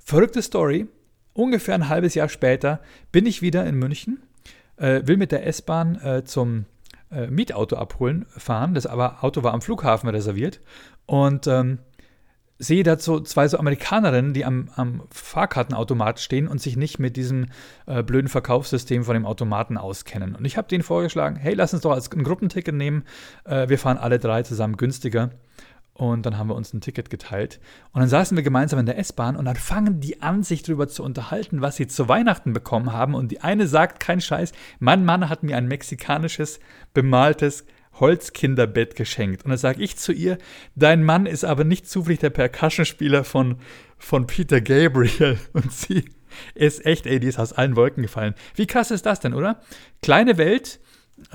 Verrückte 0.00 0.42
Story. 0.42 0.88
Ungefähr 1.32 1.76
ein 1.76 1.88
halbes 1.88 2.14
Jahr 2.16 2.28
später 2.28 2.80
bin 3.12 3.26
ich 3.26 3.40
wieder 3.40 3.64
in 3.64 3.76
München 3.76 4.20
äh, 4.80 5.06
will 5.06 5.16
mit 5.16 5.32
der 5.32 5.46
S-Bahn 5.46 6.00
äh, 6.00 6.24
zum 6.24 6.64
äh, 7.12 7.28
Mietauto 7.28 7.76
abholen 7.76 8.26
fahren. 8.36 8.74
Das 8.74 8.86
aber 8.86 9.22
Auto 9.22 9.42
war 9.42 9.52
am 9.52 9.62
Flughafen 9.62 10.08
reserviert. 10.08 10.60
Und 11.06 11.46
ähm, 11.46 11.78
sehe 12.58 12.82
dazu 12.82 13.20
zwei 13.20 13.48
so 13.48 13.58
Amerikanerinnen, 13.58 14.34
die 14.34 14.44
am, 14.44 14.68
am, 14.76 15.02
Fahrkartenautomat 15.10 16.20
stehen 16.20 16.46
und 16.46 16.60
sich 16.60 16.76
nicht 16.76 16.98
mit 16.98 17.16
diesem 17.16 17.46
äh, 17.86 18.02
blöden 18.02 18.28
Verkaufssystem 18.28 19.02
von 19.02 19.14
dem 19.14 19.24
Automaten 19.24 19.78
auskennen. 19.78 20.34
Und 20.34 20.44
ich 20.44 20.56
habe 20.58 20.68
denen 20.68 20.82
vorgeschlagen, 20.82 21.36
hey, 21.36 21.54
lass 21.54 21.72
uns 21.72 21.82
doch 21.82 21.92
als 21.92 22.12
ein 22.12 22.22
Gruppenticket 22.22 22.74
nehmen. 22.74 23.04
Äh, 23.44 23.68
wir 23.68 23.78
fahren 23.78 23.96
alle 23.96 24.18
drei 24.18 24.42
zusammen 24.42 24.76
günstiger. 24.76 25.30
Und 26.00 26.24
dann 26.24 26.38
haben 26.38 26.48
wir 26.48 26.54
uns 26.54 26.72
ein 26.72 26.80
Ticket 26.80 27.10
geteilt. 27.10 27.60
Und 27.92 28.00
dann 28.00 28.08
saßen 28.08 28.34
wir 28.34 28.42
gemeinsam 28.42 28.78
in 28.78 28.86
der 28.86 28.96
S-Bahn 28.96 29.36
und 29.36 29.44
dann 29.44 29.56
fangen 29.56 30.00
die 30.00 30.22
an, 30.22 30.42
sich 30.42 30.62
darüber 30.62 30.88
zu 30.88 31.04
unterhalten, 31.04 31.60
was 31.60 31.76
sie 31.76 31.88
zu 31.88 32.08
Weihnachten 32.08 32.54
bekommen 32.54 32.94
haben. 32.94 33.14
Und 33.14 33.30
die 33.30 33.42
eine 33.42 33.66
sagt, 33.66 34.00
kein 34.00 34.22
Scheiß, 34.22 34.52
mein 34.78 35.04
Mann 35.04 35.28
hat 35.28 35.42
mir 35.42 35.58
ein 35.58 35.68
mexikanisches, 35.68 36.58
bemaltes 36.94 37.66
Holzkinderbett 37.92 38.96
geschenkt. 38.96 39.44
Und 39.44 39.50
dann 39.50 39.58
sage 39.58 39.82
ich 39.82 39.98
zu 39.98 40.12
ihr, 40.12 40.38
dein 40.74 41.04
Mann 41.04 41.26
ist 41.26 41.44
aber 41.44 41.64
nicht 41.64 41.86
zufällig 41.86 42.20
der 42.20 42.30
Percussionspieler 42.30 43.22
von, 43.22 43.56
von 43.98 44.26
Peter 44.26 44.62
Gabriel. 44.62 45.38
Und 45.52 45.70
sie 45.70 46.06
ist 46.54 46.86
echt, 46.86 47.04
ey, 47.04 47.20
die 47.20 47.26
ist 47.26 47.38
aus 47.38 47.52
allen 47.52 47.76
Wolken 47.76 48.02
gefallen. 48.02 48.34
Wie 48.54 48.66
krass 48.66 48.90
ist 48.90 49.04
das 49.04 49.20
denn, 49.20 49.34
oder? 49.34 49.60
Kleine 50.00 50.38
Welt, 50.38 50.80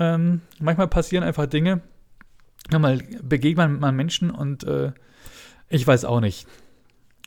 ähm, 0.00 0.40
manchmal 0.58 0.88
passieren 0.88 1.22
einfach 1.22 1.46
Dinge, 1.46 1.82
mal 2.70 2.98
begegnet 3.22 3.80
man 3.80 3.96
Menschen 3.96 4.30
und 4.30 4.64
äh, 4.64 4.92
ich 5.68 5.86
weiß 5.86 6.04
auch 6.04 6.20
nicht. 6.20 6.46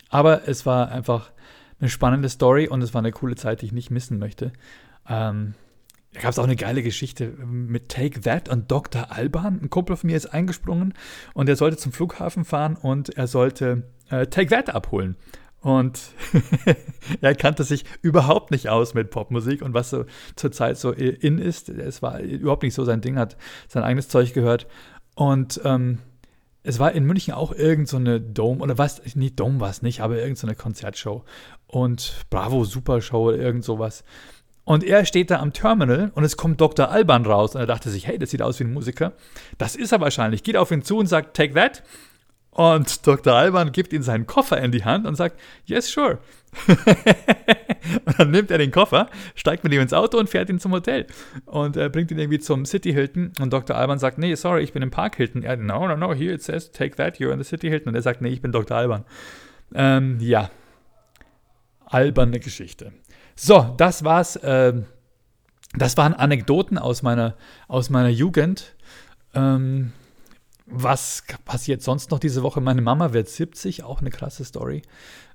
Aber 0.10 0.48
es 0.48 0.66
war 0.66 0.90
einfach 0.92 1.32
eine 1.80 1.90
spannende 1.90 2.30
Story 2.30 2.68
und 2.68 2.82
es 2.82 2.94
war 2.94 3.00
eine 3.00 3.12
coole 3.12 3.36
Zeit, 3.36 3.62
die 3.62 3.68
ich 3.68 3.72
nicht 3.72 3.92
missen 3.92 4.20
möchte. 4.20 4.52
Ähm, 5.08 5.54
da 6.14 6.22
gab 6.22 6.32
es 6.32 6.40
auch 6.40 6.44
eine 6.46 6.56
geile 6.56 6.82
Geschichte 6.82 7.28
mit 7.28 7.90
Take 7.90 8.22
That 8.22 8.50
und 8.50 8.72
Dr. 8.72 9.12
Alban. 9.12 9.60
Ein 9.62 9.70
Kumpel 9.70 9.96
von 9.96 10.10
mir 10.10 10.18
ist 10.18 10.26
eingesprungen 10.26 10.94
und 11.34 11.48
er 11.48 11.56
sollte 11.56 11.78
zum 11.78 11.92
Flughafen 11.92 12.46
fahren 12.46 12.76
und 12.76 13.10
er 13.10 13.28
sollte 13.28 13.84
äh, 14.10 14.26
Take 14.28 14.50
That 14.50 14.74
abholen. 14.74 15.16
Und 15.62 16.14
er 17.22 17.36
kannte 17.36 17.64
sich 17.64 17.84
überhaupt 18.02 18.50
nicht 18.50 18.70
aus 18.70 18.94
mit 18.94 19.12
Popmusik 19.12 19.62
und 19.62 19.74
was 19.74 19.90
so 19.90 20.06
zurzeit 20.36 20.78
so 20.78 20.92
in 20.92 21.38
ist. 21.38 21.70
Es 21.70 22.02
war 22.02 22.20
überhaupt 22.22 22.64
nicht 22.64 22.74
so 22.74 22.86
sein 22.86 23.02
Ding, 23.02 23.18
hat 23.18 23.38
sein 23.68 23.84
eigenes 23.84 24.08
Zeug 24.08 24.34
gehört. 24.34 24.68
Und 25.20 25.60
ähm, 25.66 25.98
es 26.64 26.80
war 26.80 26.94
in 26.94 27.04
München 27.04 27.34
auch 27.34 27.52
irgend 27.52 27.90
so 27.90 28.00
Dome, 28.00 28.64
oder 28.64 28.78
was, 28.78 29.04
nicht 29.18 29.38
Dome 29.38 29.60
war 29.60 29.70
es 29.70 29.82
nicht, 29.82 30.00
aber 30.00 30.18
irgend 30.18 30.38
so 30.38 30.48
Konzertshow. 30.48 31.26
Und 31.68 32.26
Bravo 32.30 32.64
Super 32.64 33.02
Show 33.02 33.28
oder 33.28 33.38
irgend 33.38 33.66
sowas. 33.66 34.06
Und 34.64 34.82
er 34.82 35.04
steht 35.04 35.30
da 35.30 35.42
am 35.42 35.52
Terminal 35.52 36.14
und 36.16 36.24
es 36.24 36.38
kommt 36.38 36.62
Dr. 36.62 36.90
Alban 36.90 37.26
raus. 37.26 37.54
Und 37.54 37.60
er 37.60 37.68
dachte 37.68 37.90
sich, 37.90 38.08
hey, 38.08 38.18
das 38.18 38.30
sieht 38.30 38.42
aus 38.42 38.62
wie 38.62 38.64
ein 38.64 38.72
Musiker. 38.72 39.12
Das 39.58 39.76
ist 39.76 39.92
er 39.92 40.00
wahrscheinlich. 40.00 40.44
Geht 40.44 40.56
auf 40.56 40.72
ihn 40.72 40.84
zu 40.84 40.98
und 40.98 41.08
sagt, 41.08 41.36
take 41.36 41.54
that. 41.54 41.84
Und 42.52 43.06
Dr. 43.08 43.34
Alban 43.34 43.72
gibt 43.72 43.94
ihm 43.94 44.02
seinen 44.02 44.26
Koffer 44.26 44.60
in 44.60 44.72
die 44.72 44.84
Hand 44.84 45.06
und 45.06 45.16
sagt, 45.16 45.40
yes, 45.66 45.90
sure. 45.90 46.18
und 46.68 48.20
dann 48.20 48.32
nimmt 48.32 48.50
er 48.50 48.58
den 48.58 48.72
Koffer, 48.72 49.10
steigt 49.36 49.64
mit 49.64 49.72
ihm 49.72 49.82
ins 49.82 49.94
Auto 49.94 50.18
und 50.18 50.30
fährt 50.30 50.50
ihn 50.50 50.60
zum 50.60 50.72
Hotel. 50.72 51.06
Und 51.46 51.78
er 51.78 51.90
bringt 51.90 52.10
ihn 52.12 52.18
irgendwie 52.18 52.40
zum 52.40 52.66
City 52.66 52.92
Hilton. 52.92 53.34
Und 53.40 53.54
Dr. 53.54 53.76
Alban 53.76 54.00
sagt, 54.00 54.18
nee, 54.18 54.34
sorry, 54.36 54.64
ich 54.64 54.74
bin 54.74 54.82
im 54.82 54.92
Park 54.92 55.16
Hilton. 55.16 55.44
Er, 55.44 55.58
no, 55.58 55.88
no, 55.88 55.96
no, 55.96 56.14
here 56.14 56.34
it 56.34 56.42
says, 56.42 56.72
take 56.72 56.96
that, 56.96 57.18
you're 57.18 57.32
in 57.32 57.38
the 57.38 57.48
City 57.48 57.70
Hilton. 57.70 57.90
Und 57.90 57.96
er 57.96 58.02
sagt, 58.02 58.22
nee, 58.22 58.30
ich 58.30 58.42
bin 58.42 58.52
Dr. 58.52 58.76
Alban. 58.76 59.06
Ähm, 59.74 60.18
ja, 60.20 60.50
alberne 61.86 62.40
Geschichte. 62.40 62.92
So, 63.36 63.74
das 63.78 64.04
war's. 64.04 64.40
Ähm, 64.44 64.86
das 65.76 65.98
waren 65.98 66.16
Anekdoten 66.16 66.80
aus 66.80 67.04
meiner, 67.04 67.36
aus 67.68 67.92
meiner 67.92 68.10
Jugend. 68.10 68.76
Ähm, 69.36 69.94
was 70.72 71.24
passiert 71.46 71.82
sonst 71.82 72.12
noch 72.12 72.20
diese 72.20 72.44
Woche? 72.44 72.62
Meine 72.62 72.82
Mama 72.82 73.14
wird 73.14 73.30
70, 73.30 73.84
auch 73.84 74.02
eine 74.02 74.10
krasse 74.10 74.46
Story. 74.46 74.82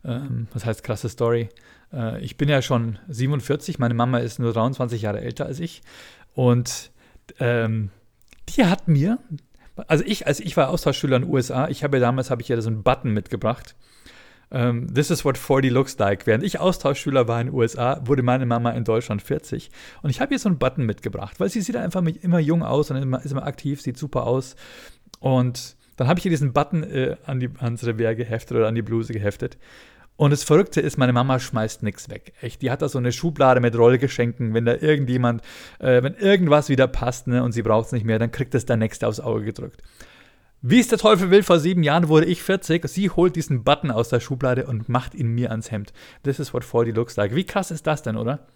Ähm, 0.05 0.49
was 0.53 0.65
heißt 0.65 0.83
krasse 0.83 1.09
Story? 1.09 1.49
Äh, 1.93 2.21
ich 2.21 2.37
bin 2.37 2.49
ja 2.49 2.63
schon 2.63 2.99
47, 3.09 3.79
meine 3.79 3.95
Mama 3.95 4.19
ist 4.19 4.39
nur 4.39 4.53
23 4.53 5.03
Jahre 5.03 5.21
älter 5.21 5.47
als 5.47 5.61
ich. 5.61 5.83
Und 6.35 6.91
ähm, 7.39 7.91
die 8.51 8.65
hat 8.65 8.89
mir 8.89 9.19
Also 9.89 10.05
ich, 10.05 10.27
als 10.27 10.41
ich 10.41 10.57
war 10.57 10.69
Austauschschüler 10.69 11.17
in 11.17 11.23
den 11.23 11.31
USA, 11.31 11.69
ich 11.69 11.83
habe 11.85 11.97
ja 11.97 12.01
damals, 12.01 12.31
habe 12.31 12.43
ich 12.43 12.49
ja 12.49 12.61
so 12.61 12.71
einen 12.71 12.83
Button 12.83 13.11
mitgebracht. 13.11 13.75
Um, 14.51 14.61
ähm, 14.61 14.95
This 14.95 15.11
is 15.11 15.25
what 15.25 15.39
40 15.39 15.73
looks 15.73 15.99
like. 15.99 16.27
Während 16.27 16.45
ich 16.45 16.61
Austauschschüler 16.61 17.27
war 17.27 17.41
in 17.41 17.49
den 17.49 17.57
USA, 17.57 18.01
wurde 18.05 18.23
meine 18.23 18.47
Mama 18.47 18.71
in 18.71 18.85
Deutschland 18.85 19.23
40. 19.23 19.71
Und 20.03 20.11
ich 20.11 20.21
habe 20.21 20.29
hier 20.29 20.39
so 20.39 20.49
einen 20.49 20.59
Button 20.59 20.85
mitgebracht, 20.85 21.41
weil 21.41 21.49
sie 21.49 21.61
sieht 21.61 21.77
einfach 21.77 22.03
immer 22.03 22.39
jung 22.39 22.63
aus 22.63 22.91
und 22.91 22.99
immer, 22.99 23.25
ist 23.25 23.33
immer 23.33 23.47
aktiv, 23.47 23.81
sieht 23.81 23.99
super 23.99 24.27
aus. 24.27 24.55
Und 25.21 25.77
dann 25.97 26.09
habe 26.09 26.19
ich 26.19 26.23
hier 26.23 26.31
diesen 26.31 26.53
Button 26.53 26.83
äh, 26.83 27.17
an 27.25 27.41
die, 27.41 27.51
ans 27.59 27.85
Revers 27.85 28.17
geheftet 28.17 28.57
oder 28.57 28.69
an 28.69 28.75
die 28.75 28.83
Bluse 28.83 29.13
geheftet. 29.13 29.59
Und 30.17 30.31
das 30.31 30.45
Verrückte 30.45 30.81
ist, 30.81 30.97
meine 30.97 31.13
Mama 31.13 31.41
schmeißt 31.41 31.83
nichts 31.83 32.09
weg. 32.09 32.35
Echt, 32.41 32.63
die 32.63 32.71
hat 32.71 32.83
da 32.83 32.89
so 32.89 32.99
eine 32.99 33.11
Schublade 33.11 33.61
mit 33.61 33.77
Rollgeschenken. 33.77 34.55
Wenn 34.55 34.65
da 34.65 34.75
irgendjemand, 34.75 35.43
äh, 35.81 36.03
wenn 36.03 36.15
irgendwas 36.15 36.69
wieder 36.69 36.87
passt 36.87 37.27
ne, 37.27 37.43
und 37.43 37.53
sie 37.53 37.63
braucht 37.63 37.87
es 37.87 37.93
nicht 37.93 38.07
mehr, 38.07 38.19
dann 38.19 38.31
kriegt 38.31 38.55
es 38.55 38.65
der 38.65 38.77
Nächste 38.77 39.09
aufs 39.09 39.21
Auge 39.21 39.45
gedrückt. 39.45 39.83
Wie 40.63 40.81
es 40.81 40.89
der 40.89 40.99
Teufel 40.99 41.31
will, 41.31 41.43
vor 41.43 41.59
sieben 41.59 41.83
Jahren 41.83 42.09
wurde 42.09 42.27
ich 42.27 42.43
40. 42.43 42.89
Sie 42.89 43.11
holt 43.11 43.37
diesen 43.37 43.65
Button 43.65 43.91
aus 43.91 44.09
der 44.09 44.21
Schublade 44.21 44.67
und 44.67 44.89
macht 44.89 45.15
ihn 45.15 45.29
mir 45.29 45.51
ans 45.51 45.71
Hemd. 45.71 45.93
This 46.23 46.39
is 46.39 46.55
what 46.55 46.65
40 46.65 46.95
looks 46.95 47.17
like. 47.17 47.35
Wie 47.35 47.45
krass 47.45 47.71
ist 47.71 47.87
das 47.87 48.03
denn, 48.03 48.17
oder? 48.17 48.47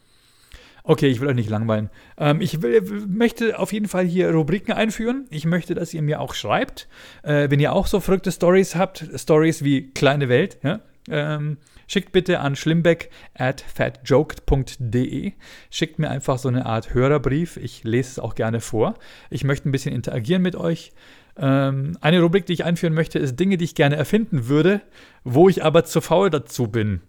Okay, 0.88 1.09
ich 1.09 1.21
will 1.21 1.28
euch 1.28 1.35
nicht 1.35 1.50
langweilen. 1.50 1.90
Ähm, 2.16 2.40
ich 2.40 2.62
will, 2.62 2.80
möchte 3.07 3.59
auf 3.59 3.75
jeden 3.75 3.88
Fall 3.88 4.07
hier 4.07 4.30
Rubriken 4.30 4.73
einführen. 4.73 5.26
Ich 5.28 5.45
möchte, 5.45 5.75
dass 5.75 5.92
ihr 5.92 6.00
mir 6.00 6.18
auch 6.18 6.33
schreibt, 6.33 6.88
äh, 7.23 7.50
wenn 7.50 7.61
ihr 7.61 7.75
auch 7.75 7.87
so 7.87 8.00
verrückte 8.00 8.33
Stories 8.33 8.75
habt, 8.75 9.04
Stories 9.14 9.62
wie 9.62 9.90
kleine 9.90 10.30
Welt, 10.30 10.59
ja? 10.62 10.80
ähm, 11.11 11.59
schickt 11.88 12.12
bitte 12.12 12.40
an 12.40 12.57
schlimmbeck 12.57 13.11
at 13.35 13.61
fatjoked.de. 13.61 15.33
Schickt 15.68 15.99
mir 15.99 16.09
einfach 16.09 16.38
so 16.38 16.49
eine 16.49 16.64
Art 16.64 16.95
Hörerbrief. 16.95 17.59
Ich 17.59 17.85
lese 17.85 18.12
es 18.12 18.18
auch 18.18 18.35
gerne 18.35 18.61
vor. 18.61 18.95
Ich 19.28 19.45
möchte 19.45 19.68
ein 19.68 19.73
bisschen 19.73 19.95
interagieren 19.95 20.40
mit 20.40 20.57
euch. 20.57 20.92
Ähm, 21.37 21.99
eine 22.00 22.23
Rubrik, 22.23 22.47
die 22.47 22.54
ich 22.54 22.64
einführen 22.64 22.95
möchte, 22.95 23.18
ist 23.18 23.38
Dinge, 23.38 23.59
die 23.59 23.66
ich 23.66 23.75
gerne 23.75 23.97
erfinden 23.97 24.49
würde, 24.49 24.80
wo 25.23 25.50
ich 25.50 25.62
aber 25.62 25.85
zu 25.85 26.00
faul 26.00 26.30
dazu 26.30 26.66
bin. 26.66 27.02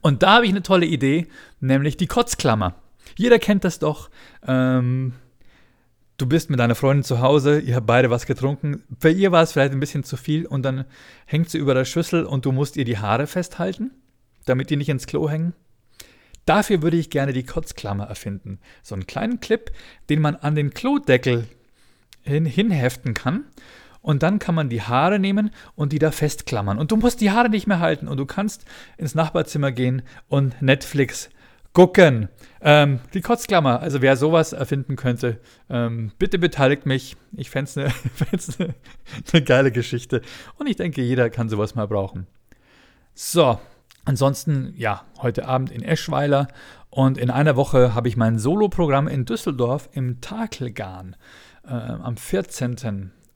Und 0.00 0.22
da 0.22 0.34
habe 0.34 0.44
ich 0.44 0.50
eine 0.50 0.62
tolle 0.62 0.86
Idee, 0.86 1.26
nämlich 1.60 1.96
die 1.96 2.06
Kotzklammer. 2.06 2.74
Jeder 3.16 3.38
kennt 3.38 3.64
das 3.64 3.78
doch. 3.78 4.10
Ähm, 4.46 5.12
du 6.18 6.26
bist 6.26 6.50
mit 6.50 6.60
deiner 6.60 6.74
Freundin 6.74 7.04
zu 7.04 7.20
Hause, 7.20 7.60
ihr 7.60 7.76
habt 7.76 7.86
beide 7.86 8.10
was 8.10 8.26
getrunken. 8.26 8.82
Bei 8.88 9.10
ihr 9.10 9.32
war 9.32 9.42
es 9.42 9.52
vielleicht 9.52 9.72
ein 9.72 9.80
bisschen 9.80 10.04
zu 10.04 10.16
viel 10.16 10.46
und 10.46 10.62
dann 10.62 10.84
hängt 11.26 11.50
sie 11.50 11.58
über 11.58 11.74
der 11.74 11.84
Schüssel 11.84 12.24
und 12.24 12.44
du 12.44 12.52
musst 12.52 12.76
ihr 12.76 12.84
die 12.84 12.98
Haare 12.98 13.26
festhalten, 13.26 13.92
damit 14.44 14.70
die 14.70 14.76
nicht 14.76 14.88
ins 14.88 15.06
Klo 15.06 15.28
hängen. 15.28 15.54
Dafür 16.44 16.82
würde 16.82 16.96
ich 16.96 17.10
gerne 17.10 17.32
die 17.32 17.44
Kotzklammer 17.44 18.04
erfinden. 18.04 18.58
So 18.82 18.94
einen 18.94 19.06
kleinen 19.06 19.40
Clip, 19.40 19.70
den 20.08 20.20
man 20.20 20.36
an 20.36 20.54
den 20.54 20.72
Klodeckel 20.72 21.46
hin, 22.22 22.46
hinheften 22.46 23.14
kann 23.14 23.44
und 24.00 24.22
dann 24.22 24.38
kann 24.38 24.54
man 24.54 24.68
die 24.68 24.82
Haare 24.82 25.18
nehmen 25.18 25.50
und 25.74 25.92
die 25.92 25.98
da 25.98 26.10
festklammern. 26.10 26.78
Und 26.78 26.92
du 26.92 26.96
musst 26.96 27.20
die 27.20 27.30
Haare 27.30 27.48
nicht 27.48 27.66
mehr 27.66 27.80
halten 27.80 28.08
und 28.08 28.16
du 28.16 28.26
kannst 28.26 28.64
ins 28.96 29.14
Nachbarzimmer 29.14 29.72
gehen 29.72 30.02
und 30.28 30.60
Netflix 30.62 31.30
gucken. 31.72 32.28
Ähm, 32.60 33.00
die 33.14 33.20
Kotzklammer, 33.20 33.80
also 33.80 34.02
wer 34.02 34.16
sowas 34.16 34.52
erfinden 34.52 34.96
könnte, 34.96 35.38
ähm, 35.70 36.10
bitte 36.18 36.38
beteiligt 36.38 36.86
mich. 36.86 37.16
Ich 37.36 37.50
fände 37.50 37.70
es 38.32 38.58
eine 38.58 38.68
ne, 38.68 38.74
ne 39.32 39.42
geile 39.42 39.70
Geschichte. 39.70 40.22
Und 40.56 40.66
ich 40.66 40.76
denke, 40.76 41.02
jeder 41.02 41.30
kann 41.30 41.48
sowas 41.48 41.74
mal 41.74 41.86
brauchen. 41.86 42.26
So, 43.14 43.60
ansonsten, 44.04 44.74
ja, 44.76 45.04
heute 45.18 45.46
Abend 45.46 45.70
in 45.70 45.82
Eschweiler 45.82 46.48
und 46.90 47.18
in 47.18 47.30
einer 47.30 47.56
Woche 47.56 47.94
habe 47.94 48.08
ich 48.08 48.16
mein 48.16 48.38
Soloprogramm 48.38 49.06
in 49.06 49.24
Düsseldorf 49.24 49.88
im 49.92 50.20
Takelgarn 50.20 51.14
äh, 51.64 51.72
am 51.72 52.16
14 52.16 52.76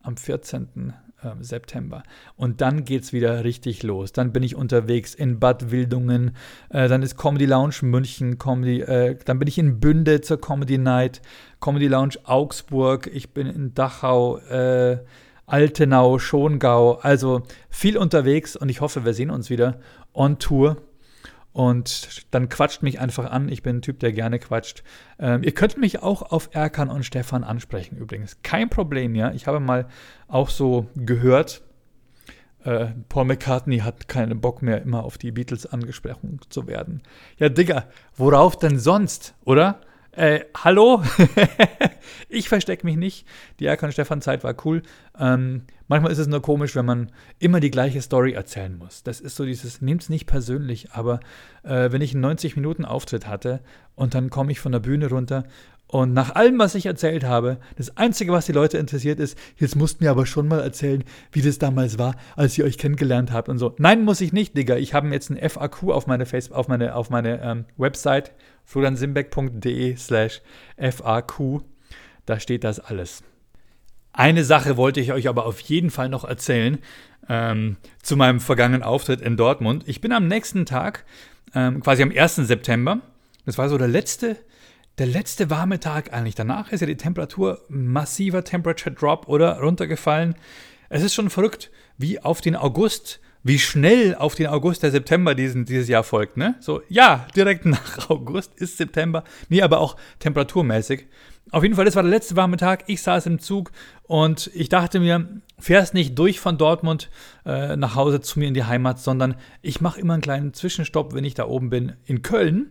am 0.03 0.17
14. 0.17 0.95
Ähm, 1.25 1.45
September. 1.45 2.03
Und 2.37 2.61
dann 2.61 2.85
geht 2.85 3.05
es 3.05 3.13
wieder 3.13 3.45
richtig 3.45 3.85
los. 3.85 4.13
Dann 4.13 4.33
bin 4.33 4.43
ich 4.43 4.57
unterwegs 4.57 5.15
in 5.15 5.39
Bad 5.39 5.71
Wildungen, 5.71 6.33
äh, 6.69 6.89
dann 6.89 7.03
ist 7.03 7.17
Comedy 7.17 7.47
Lounge 7.47 7.77
München, 7.83 8.39
Comedy, 8.39 8.81
äh, 8.81 9.17
dann 9.25 9.39
bin 9.39 9.47
ich 9.47 9.57
in 9.57 9.79
Bünde 9.79 10.21
zur 10.21 10.41
Comedy 10.41 10.79
Night, 10.79 11.23
Comedy 11.61 11.87
Lounge 11.87 12.17
Augsburg, 12.25 13.09
ich 13.13 13.33
bin 13.33 13.47
in 13.47 13.73
Dachau, 13.73 14.39
äh, 14.39 14.99
Altenau, 15.47 16.19
Schongau, 16.19 16.95
also 16.95 17.43
viel 17.71 17.99
unterwegs 17.99 18.57
und 18.57 18.69
ich 18.69 18.81
hoffe, 18.81 19.05
wir 19.05 19.15
sehen 19.15 19.31
uns 19.31 19.49
wieder 19.49 19.79
on 20.13 20.41
Tour. 20.41 20.79
Und 21.53 22.27
dann 22.31 22.49
quatscht 22.49 22.83
mich 22.83 22.99
einfach 22.99 23.31
an. 23.31 23.49
Ich 23.49 23.63
bin 23.63 23.77
ein 23.77 23.83
Typ, 23.83 24.01
der 24.01 24.13
gerne 24.13 24.39
quatscht. 24.39 24.83
Ähm, 25.19 25.43
ihr 25.43 25.53
könnt 25.53 25.77
mich 25.77 26.03
auch 26.03 26.23
auf 26.23 26.49
Erkan 26.53 26.89
und 26.89 27.05
Stefan 27.05 27.45
ansprechen 27.45 27.97
übrigens. 27.99 28.39
Kein 28.43 28.71
Problem, 28.71 29.15
ja. 29.15 29.33
Ich 29.33 29.47
habe 29.47 29.61
mal 29.61 29.87
auch 30.29 30.49
so 30.49 30.87
gehört, 30.97 31.63
äh, 32.65 32.87
Paul 33.09 33.25
McCartney 33.25 33.79
hat 33.79 34.09
keinen 34.09 34.41
Bock 34.41 34.63
mehr, 34.63 34.83
immer 34.83 35.05
auf 35.05 35.19
die 35.19 35.33
Beatles 35.33 35.67
angesprochen 35.67 36.41
zu 36.49 36.67
werden. 36.67 37.03
Ja, 37.39 37.49
Digga, 37.49 37.87
worauf 38.17 38.59
denn 38.59 38.79
sonst, 38.79 39.35
oder? 39.45 39.81
Äh, 40.15 40.45
hallo? 40.55 41.03
ich 42.29 42.51
verstecke 42.51 42.85
mich 42.85 42.97
nicht. 42.97 43.27
Die 43.61 43.65
Erkan 43.65 43.93
Stefan 43.93 44.21
Zeit 44.21 44.45
war 44.45 44.55
cool. 44.67 44.83
Ähm, 45.19 45.63
manchmal 45.89 46.13
ist 46.13 46.19
es 46.19 46.27
nur 46.27 46.43
komisch, 46.43 46.77
wenn 46.77 46.85
man 46.85 47.11
immer 47.39 47.61
die 47.61 47.71
gleiche 47.71 48.03
Story 48.03 48.33
erzählen 48.33 48.77
muss. 48.77 49.03
Das 49.03 49.21
ist 49.21 49.37
so 49.37 49.47
dieses, 49.47 49.81
es 49.81 50.09
nicht 50.11 50.27
persönlich, 50.27 50.93
aber 50.93 51.21
äh, 51.63 51.91
wenn 51.93 52.03
ich 52.03 52.13
einen 52.13 52.21
90 52.21 52.57
Minuten 52.57 52.85
Auftritt 52.85 53.27
hatte 53.27 53.61
und 53.95 54.15
dann 54.15 54.29
komme 54.29 54.53
ich 54.53 54.61
von 54.61 54.73
der 54.73 54.81
Bühne 54.81 55.09
runter 55.09 55.45
und 55.93 56.15
nach 56.15 56.35
allem, 56.35 56.59
was 56.59 56.75
ich 56.75 56.87
erzählt 56.87 57.23
habe, 57.23 57.59
das 57.77 57.99
Einzige, 57.99 58.33
was 58.33 58.47
die 58.47 58.53
Leute 58.53 58.79
interessiert, 58.79 59.21
ist, 59.21 59.37
jetzt 59.59 59.77
musst 59.77 60.01
mir 60.01 60.11
aber 60.11 60.25
schon 60.25 60.49
mal 60.49 60.61
erzählen, 60.61 61.05
wie 61.33 61.43
das 61.43 61.59
damals 61.59 61.99
war, 61.99 62.17
als 62.35 62.57
ihr 62.57 62.65
euch 62.65 62.79
kennengelernt 62.79 63.31
habt 63.31 63.51
und 63.51 63.59
so. 63.59 63.75
Nein, 63.77 64.03
muss 64.03 64.23
ich 64.23 64.33
nicht, 64.33 64.57
Digga. 64.57 64.77
Ich 64.77 64.95
habe 64.95 65.09
jetzt 65.09 65.29
ein 65.29 65.37
FAQ 65.37 65.91
auf 65.91 66.07
meine, 66.07 66.25
Facebook, 66.25 66.57
auf 66.57 66.67
meine, 66.67 66.97
auf 66.97 67.11
meine 67.11 67.43
ähm, 67.43 67.67
Website, 67.77 68.33
floriansimbeck.de 68.65 69.95
slash 69.97 70.41
FAQ. 70.79 71.61
Da 72.25 72.41
steht 72.41 72.65
das 72.65 72.81
alles. 72.81 73.23
Eine 74.15 74.45
Sache 74.45 74.79
wollte 74.79 75.01
ich 75.01 75.13
euch 75.13 75.29
aber 75.29 75.45
auf 75.45 75.61
jeden 75.61 75.91
Fall 75.91 76.09
noch 76.09 76.25
erzählen 76.25 76.79
ähm, 77.29 77.77
zu 78.03 78.17
meinem 78.17 78.41
vergangenen 78.41 78.83
Auftritt 78.83 79.21
in 79.21 79.37
Dortmund. 79.37 79.85
Ich 79.87 80.01
bin 80.01 80.13
am 80.13 80.27
nächsten 80.27 80.65
Tag, 80.65 81.05
ähm, 81.55 81.83
quasi 81.83 82.03
am 82.03 82.13
1. 82.17 82.37
September, 82.37 83.01
das 83.45 83.59
war 83.59 83.69
so 83.69 83.77
der 83.77 83.89
letzte 83.89 84.39
der 84.99 85.07
letzte 85.07 85.51
warme 85.51 85.81
Tag 85.81 86.13
eigentlich. 86.13 86.35
Danach 86.35 86.73
ist 86.73 86.81
ja 86.81 86.87
die 86.87 86.97
Temperatur 86.97 87.61
massiver 87.69 88.45
Temperature 88.45 88.95
Drop 88.95 89.29
oder 89.29 89.59
runtergefallen. 89.61 90.35
Es 90.89 91.03
ist 91.03 91.15
schon 91.15 91.31
verrückt, 91.31 91.71
wie 91.97 92.21
auf 92.21 92.41
den 92.41 92.57
August, 92.57 93.21
wie 93.43 93.59
schnell 93.59 94.15
auf 94.15 94.35
den 94.35 94.49
August 94.49 94.83
der 94.83 94.91
September 94.91 95.35
diesen, 95.35 95.65
dieses 95.65 95.89
Jahr 95.89 96.05
folgt, 96.05 96.37
ne? 96.37 96.57
So, 96.61 96.83
ja, 96.89 97.27
direkt 97.35 97.65
nach 97.67 98.11
August 98.11 98.55
ist 98.57 98.77
September. 98.77 99.25
Nee, 99.49 99.63
aber 99.63 99.81
auch 99.81 99.97
temperaturmäßig. 100.19 101.07
Auf 101.51 101.63
jeden 101.63 101.75
Fall, 101.75 101.85
das 101.85 101.97
war 101.97 102.03
der 102.03 102.11
letzte 102.11 102.37
warme 102.37 102.57
Tag. 102.57 102.85
Ich 102.87 103.03
saß 103.03 103.27
im 103.27 103.39
Zug 103.39 103.73
und 104.05 104.51
ich 104.55 104.69
dachte 104.69 105.01
mir, 105.01 105.27
fährst 105.59 105.93
nicht 105.93 106.19
durch 106.19 106.41
von 106.41 106.57
Dortmund 106.57 107.11
äh, 107.45 107.77
nach 107.77 107.95
Hause 107.95 108.21
zu 108.21 108.39
mir 108.39 108.49
in 108.49 108.55
die 108.55 108.65
Heimat, 108.65 109.01
sondern 109.01 109.35
ich 109.61 109.81
mache 109.81 110.01
immer 110.01 110.15
einen 110.15 110.23
kleinen 110.23 110.55
Zwischenstopp, 110.55 111.15
wenn 111.15 111.25
ich 111.25 111.35
da 111.35 111.47
oben 111.47 111.69
bin, 111.69 111.93
in 112.05 112.23
Köln 112.23 112.71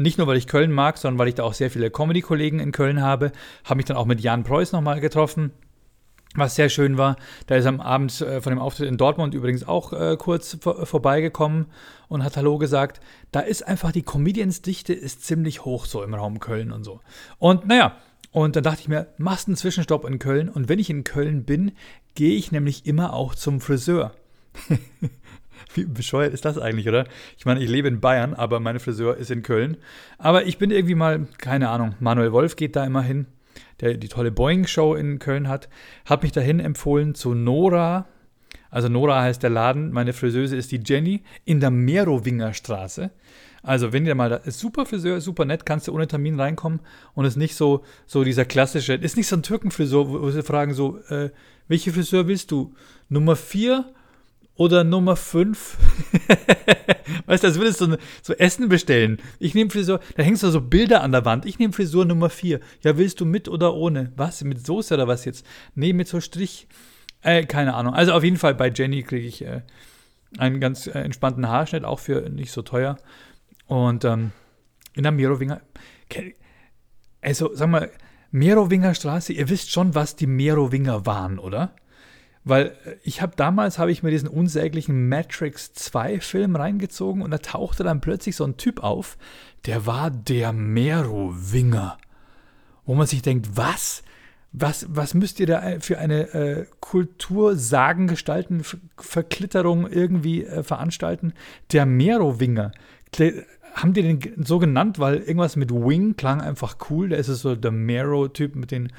nicht 0.00 0.18
nur, 0.18 0.26
weil 0.26 0.36
ich 0.36 0.46
Köln 0.46 0.72
mag, 0.72 0.98
sondern 0.98 1.18
weil 1.18 1.28
ich 1.28 1.34
da 1.34 1.44
auch 1.44 1.54
sehr 1.54 1.70
viele 1.70 1.90
Comedy-Kollegen 1.90 2.60
in 2.60 2.72
Köln 2.72 3.00
habe. 3.00 3.32
Habe 3.64 3.76
mich 3.76 3.86
dann 3.86 3.96
auch 3.96 4.06
mit 4.06 4.20
Jan 4.20 4.44
Preuß 4.44 4.72
nochmal 4.72 5.00
getroffen, 5.00 5.52
was 6.34 6.54
sehr 6.54 6.68
schön 6.68 6.98
war. 6.98 7.16
Da 7.46 7.56
ist 7.56 7.66
am 7.66 7.80
Abend 7.80 8.20
äh, 8.20 8.40
von 8.40 8.50
dem 8.50 8.58
Auftritt 8.58 8.88
in 8.88 8.96
Dortmund 8.96 9.34
übrigens 9.34 9.66
auch 9.66 9.92
äh, 9.92 10.16
kurz 10.18 10.58
vor, 10.60 10.86
vorbeigekommen 10.86 11.66
und 12.08 12.24
hat 12.24 12.36
Hallo 12.36 12.58
gesagt. 12.58 13.00
Da 13.32 13.40
ist 13.40 13.66
einfach 13.66 13.92
die 13.92 14.02
Comedians-Dichte 14.02 14.92
ist 14.92 15.24
ziemlich 15.24 15.64
hoch 15.64 15.86
so 15.86 16.02
im 16.02 16.14
Raum 16.14 16.40
Köln 16.40 16.72
und 16.72 16.84
so. 16.84 17.00
Und 17.38 17.66
naja, 17.66 17.96
und 18.34 18.56
dann 18.56 18.64
dachte 18.64 18.80
ich 18.80 18.88
mir, 18.88 19.06
machst 19.16 19.46
einen 19.46 19.56
Zwischenstopp 19.56 20.04
in 20.04 20.18
Köln. 20.18 20.48
Und 20.48 20.68
wenn 20.68 20.80
ich 20.80 20.90
in 20.90 21.04
Köln 21.04 21.44
bin, 21.44 21.70
gehe 22.16 22.36
ich 22.36 22.50
nämlich 22.50 22.84
immer 22.84 23.12
auch 23.12 23.36
zum 23.36 23.60
Friseur. 23.60 24.12
Wie 25.74 25.84
bescheuert 25.84 26.32
ist 26.32 26.44
das 26.44 26.58
eigentlich, 26.58 26.88
oder? 26.88 27.06
Ich 27.38 27.46
meine, 27.46 27.62
ich 27.62 27.68
lebe 27.68 27.88
in 27.88 28.00
Bayern, 28.00 28.34
aber 28.34 28.60
meine 28.60 28.80
Friseur 28.80 29.16
ist 29.16 29.30
in 29.30 29.42
Köln. 29.42 29.76
Aber 30.18 30.46
ich 30.46 30.58
bin 30.58 30.70
irgendwie 30.70 30.94
mal, 30.94 31.26
keine 31.38 31.70
Ahnung, 31.70 31.94
Manuel 32.00 32.32
Wolf 32.32 32.56
geht 32.56 32.76
da 32.76 32.84
immer 32.84 33.02
hin, 33.02 33.26
der 33.80 33.94
die 33.94 34.08
tolle 34.08 34.30
Boeing-Show 34.30 34.94
in 34.94 35.18
Köln 35.18 35.48
hat, 35.48 35.68
hat 36.04 36.22
mich 36.22 36.32
dahin 36.32 36.60
empfohlen 36.60 37.14
zu 37.14 37.34
Nora. 37.34 38.06
Also 38.70 38.88
Nora 38.88 39.22
heißt 39.22 39.42
der 39.42 39.50
Laden, 39.50 39.92
meine 39.92 40.12
Friseuse 40.12 40.56
ist 40.56 40.72
die 40.72 40.82
Jenny 40.84 41.22
in 41.44 41.60
der 41.60 41.70
Merowinger 41.70 42.54
Straße. 42.54 43.10
Also, 43.64 43.94
wenn 43.94 44.04
ihr 44.04 44.14
mal 44.14 44.28
da 44.28 44.36
ist 44.36 44.60
super 44.60 44.84
Friseur, 44.84 45.22
super 45.22 45.46
nett, 45.46 45.64
kannst 45.64 45.88
du 45.88 45.94
ohne 45.94 46.06
Termin 46.06 46.38
reinkommen 46.38 46.80
und 47.14 47.24
ist 47.24 47.36
nicht 47.36 47.56
so, 47.56 47.82
so 48.06 48.22
dieser 48.22 48.44
klassische, 48.44 48.92
ist 48.92 49.16
nicht 49.16 49.26
so 49.26 49.36
ein 49.36 49.42
Türkenfriseur, 49.42 50.06
wo, 50.06 50.30
sie 50.30 50.42
fragen 50.42 50.74
so, 50.74 50.98
äh, 51.08 51.30
welche 51.66 51.90
Friseur 51.90 52.28
willst 52.28 52.50
du? 52.50 52.74
Nummer 53.08 53.36
4 53.36 53.86
oder 54.56 54.84
Nummer 54.84 55.16
5? 55.16 55.76
weißt 57.26 57.42
du, 57.42 57.48
als 57.48 57.58
würdest 57.58 57.80
du 57.80 57.96
so, 58.22 58.32
Essen 58.34 58.68
bestellen. 58.68 59.18
Ich 59.38 59.54
nehme 59.54 59.70
Frisur, 59.70 60.00
da 60.16 60.22
hängst 60.22 60.42
du 60.42 60.50
so 60.50 60.60
Bilder 60.60 61.02
an 61.02 61.12
der 61.12 61.24
Wand. 61.24 61.46
Ich 61.46 61.58
nehme 61.58 61.72
Frisur 61.72 62.04
Nummer 62.04 62.30
4. 62.30 62.60
Ja, 62.82 62.96
willst 62.96 63.20
du 63.20 63.24
mit 63.24 63.48
oder 63.48 63.74
ohne? 63.74 64.12
Was? 64.16 64.42
Mit 64.44 64.64
Soße 64.64 64.94
oder 64.94 65.08
was 65.08 65.24
jetzt? 65.24 65.44
Nee, 65.74 65.92
mit 65.92 66.08
so 66.08 66.20
Strich. 66.20 66.68
Äh, 67.22 67.44
keine 67.44 67.74
Ahnung. 67.74 67.94
Also 67.94 68.12
auf 68.12 68.22
jeden 68.22 68.36
Fall 68.36 68.54
bei 68.54 68.70
Jenny 68.70 69.02
kriege 69.02 69.26
ich 69.26 69.42
äh, 69.44 69.62
einen 70.38 70.60
ganz 70.60 70.86
äh, 70.86 70.98
entspannten 70.98 71.48
Haarschnitt, 71.48 71.84
auch 71.84 71.98
für 71.98 72.28
nicht 72.28 72.52
so 72.52 72.62
teuer. 72.62 72.96
Und 73.66 74.04
ähm, 74.04 74.32
in 74.94 75.02
der 75.02 75.12
Merowinger. 75.12 75.60
Also, 77.20 77.50
sag 77.54 77.68
mal, 77.68 77.90
Merowinger 78.30 78.94
Straße, 78.94 79.32
ihr 79.32 79.48
wisst 79.48 79.70
schon, 79.70 79.94
was 79.94 80.16
die 80.16 80.26
Merowinger 80.26 81.06
waren, 81.06 81.38
oder? 81.38 81.74
Weil 82.44 82.76
äh, 82.84 82.96
ich 83.02 83.22
habe 83.22 83.34
damals, 83.36 83.78
habe 83.78 83.90
ich 83.90 84.02
mir 84.02 84.10
diesen 84.10 84.28
unsäglichen 84.28 85.08
Matrix 85.08 85.72
2 85.72 86.20
Film 86.20 86.56
reingezogen 86.56 87.22
und 87.22 87.30
da 87.30 87.38
tauchte 87.38 87.82
dann 87.82 88.00
plötzlich 88.00 88.36
so 88.36 88.44
ein 88.44 88.56
Typ 88.56 88.82
auf, 88.82 89.16
der 89.66 89.86
war 89.86 90.10
der 90.10 90.52
Merowinger. 90.52 91.98
Wo 92.84 92.94
man 92.94 93.06
sich 93.06 93.22
denkt, 93.22 93.48
was? 93.54 94.02
Was, 94.56 94.86
was 94.88 95.14
müsst 95.14 95.40
ihr 95.40 95.46
da 95.46 95.80
für 95.80 95.98
eine 95.98 96.32
äh, 96.32 96.66
Kultursagengestalten, 96.78 98.62
Verklitterung 98.96 99.90
irgendwie 99.90 100.44
äh, 100.44 100.62
veranstalten? 100.62 101.32
Der 101.72 101.86
Merowinger. 101.86 102.70
Haben 103.74 103.94
die 103.94 104.02
den 104.02 104.44
so 104.44 104.60
genannt, 104.60 105.00
weil 105.00 105.16
irgendwas 105.16 105.56
mit 105.56 105.72
Wing 105.72 106.14
klang 106.14 106.40
einfach 106.40 106.76
cool? 106.88 107.08
Da 107.08 107.16
ist 107.16 107.26
es 107.26 107.40
so 107.40 107.56
der 107.56 107.72
Mero-Typ 107.72 108.54
mit 108.54 108.70
den 108.70 108.92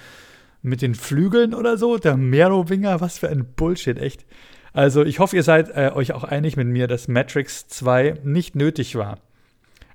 mit 0.66 0.82
den 0.82 0.96
Flügeln 0.96 1.54
oder 1.54 1.78
so. 1.78 1.98
Der 1.98 2.18
Merowinger, 2.18 3.00
was 3.00 3.18
für 3.18 3.30
ein 3.30 3.46
Bullshit, 3.56 3.98
echt. 3.98 4.26
Also 4.74 5.06
ich 5.06 5.20
hoffe, 5.20 5.36
ihr 5.36 5.44
seid 5.44 5.70
äh, 5.70 5.92
euch 5.94 6.12
auch 6.12 6.24
einig 6.24 6.58
mit 6.58 6.68
mir, 6.68 6.88
dass 6.88 7.08
Matrix 7.08 7.68
2 7.68 8.20
nicht 8.24 8.56
nötig 8.56 8.96
war. 8.96 9.20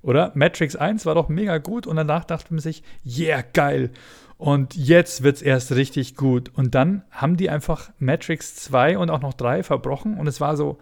Oder? 0.02 0.32
Matrix 0.34 0.76
1 0.76 1.04
war 1.04 1.14
doch 1.14 1.28
mega 1.28 1.58
gut 1.58 1.86
und 1.86 1.96
danach 1.96 2.24
dachte 2.24 2.54
man 2.54 2.60
sich, 2.60 2.82
yeah, 3.04 3.42
geil. 3.42 3.90
Und 4.38 4.74
jetzt 4.74 5.22
wird 5.22 5.36
es 5.36 5.42
erst 5.42 5.72
richtig 5.72 6.16
gut. 6.16 6.50
Und 6.54 6.74
dann 6.74 7.02
haben 7.10 7.36
die 7.36 7.50
einfach 7.50 7.90
Matrix 7.98 8.56
2 8.56 8.96
und 8.96 9.10
auch 9.10 9.20
noch 9.20 9.34
3 9.34 9.62
verbrochen 9.62 10.16
und 10.16 10.26
es 10.26 10.40
war 10.40 10.56
so, 10.56 10.78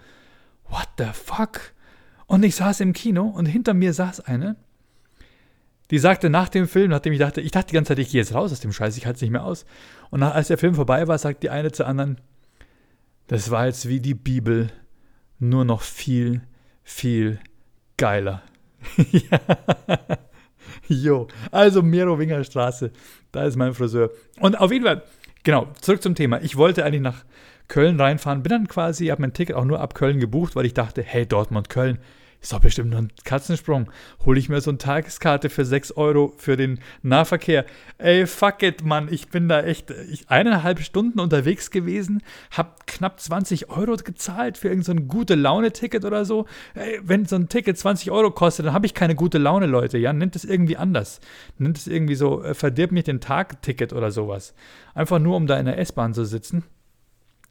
what 0.69 0.89
the 0.99 1.07
fuck? 1.13 1.73
Und 2.27 2.45
ich 2.45 2.55
saß 2.55 2.81
im 2.81 2.93
Kino 2.93 3.27
und 3.27 3.47
hinter 3.47 3.75
mir 3.75 3.93
saß 3.93 4.21
eine, 4.21 4.55
die 5.91 5.99
sagte 5.99 6.31
nach 6.31 6.49
dem 6.49 6.69
Film, 6.69 6.91
nachdem 6.91 7.13
ich 7.13 7.19
dachte, 7.19 7.41
ich 7.41 7.51
dachte 7.51 7.69
die 7.69 7.75
ganze 7.75 7.91
Zeit, 7.91 7.99
ich 7.99 8.11
gehe 8.11 8.21
jetzt 8.21 8.35
raus 8.35 8.53
aus 8.53 8.61
dem 8.61 8.73
Scheiß, 8.73 8.97
ich 8.97 9.07
halte 9.07 9.17
es 9.17 9.23
nicht 9.23 9.31
mehr 9.31 9.45
aus. 9.45 9.65
Und 10.11 10.21
nach, 10.21 10.35
als 10.35 10.49
der 10.49 10.59
Film 10.59 10.75
vorbei 10.75 11.09
war, 11.09 11.19
sagt 11.19 11.43
die 11.43 11.51
eine 11.51 11.73
zur 11.73 11.87
anderen, 11.87 12.21
das 13.27 13.51
war 13.51 13.67
jetzt 13.67 13.89
wie 13.89 14.01
die 14.01 14.15
Bibel, 14.15 14.71
nur 15.39 15.65
noch 15.65 15.83
viel, 15.83 16.43
viel 16.83 17.39
geiler. 17.97 18.43
Jo, 20.89 21.29
also 21.51 21.83
Merowinger 21.83 22.45
Straße, 22.45 22.93
da 23.31 23.45
ist 23.45 23.57
mein 23.57 23.75
Friseur. 23.75 24.11
Und 24.41 24.59
auf 24.59 24.73
jeden 24.73 24.85
Fall, 24.85 25.03
genau, 25.43 25.69
zurück 25.81 26.03
zum 26.03 26.15
Thema. 26.15 26.41
Ich 26.41 26.57
wollte 26.57 26.85
eigentlich 26.85 27.03
nach 27.03 27.25
Köln 27.69 28.01
reinfahren, 28.01 28.43
bin 28.43 28.51
dann 28.51 28.69
quasi, 28.69 29.07
habe 29.07 29.21
mein 29.21 29.35
Ticket 29.35 29.55
auch 29.55 29.65
nur 29.65 29.81
ab 29.81 29.95
Köln 29.95 30.19
gebucht, 30.19 30.57
weil 30.57 30.65
ich 30.65 30.75
dachte, 30.75 31.03
hey, 31.03 31.27
Dortmund, 31.27 31.69
Köln, 31.69 31.99
ist 32.41 32.53
doch 32.53 32.61
bestimmt 32.61 32.91
nur 32.91 33.01
ein 33.01 33.13
Katzensprung. 33.25 33.91
Hole 34.25 34.39
ich 34.39 34.49
mir 34.49 34.61
so 34.61 34.71
eine 34.71 34.79
Tageskarte 34.79 35.51
für 35.51 35.65
6 35.65 35.93
Euro 35.93 36.33
für 36.37 36.57
den 36.57 36.79
Nahverkehr. 37.03 37.67
Ey, 37.99 38.27
fuck 38.27 38.63
it, 38.63 38.85
Mann. 38.85 39.09
Ich 39.11 39.29
bin 39.29 39.49
da 39.49 39.63
echt 39.63 39.91
ich, 39.91 40.31
eineinhalb 40.31 40.81
Stunden 40.81 41.19
unterwegs 41.19 41.71
gewesen, 41.71 42.23
hab 42.57 42.87
knapp 42.87 43.21
20 43.21 43.71
Euro 43.71 43.97
gezahlt 43.97 44.57
für 44.57 44.69
irgendein 44.69 44.99
so 44.99 45.05
gute 45.05 45.35
Laune-Ticket 45.35 46.05
oder 46.05 46.25
so. 46.25 46.47
Ey, 46.75 47.01
wenn 47.03 47.27
so 47.27 47.37
ein 47.37 47.49
Ticket 47.49 47.77
20 47.77 48.11
Euro 48.13 48.31
kostet, 48.31 48.67
dann 48.67 48.73
habe 48.73 48.87
ich 48.87 48.95
keine 48.95 49.17
gute 49.17 49.39
Laune, 49.39 49.67
Leute. 49.67 49.99
Ja, 49.99 50.13
nennt 50.13 50.37
es 50.37 50.45
irgendwie 50.45 50.77
anders. 50.77 51.21
Nennt 51.59 51.77
es 51.77 51.89
irgendwie 51.89 52.15
so, 52.15 52.45
äh, 52.45 52.55
verdirb 52.55 52.93
mich 52.93 53.05
den 53.05 53.21
Tag-Ticket 53.21 53.93
oder 53.93 54.13
sowas. 54.13 54.55
Einfach 54.95 55.19
nur, 55.19 55.37
um 55.37 55.47
da 55.49 55.59
in 55.59 55.67
der 55.67 55.79
S-Bahn 55.79 56.15
zu 56.15 56.25
sitzen 56.25 56.63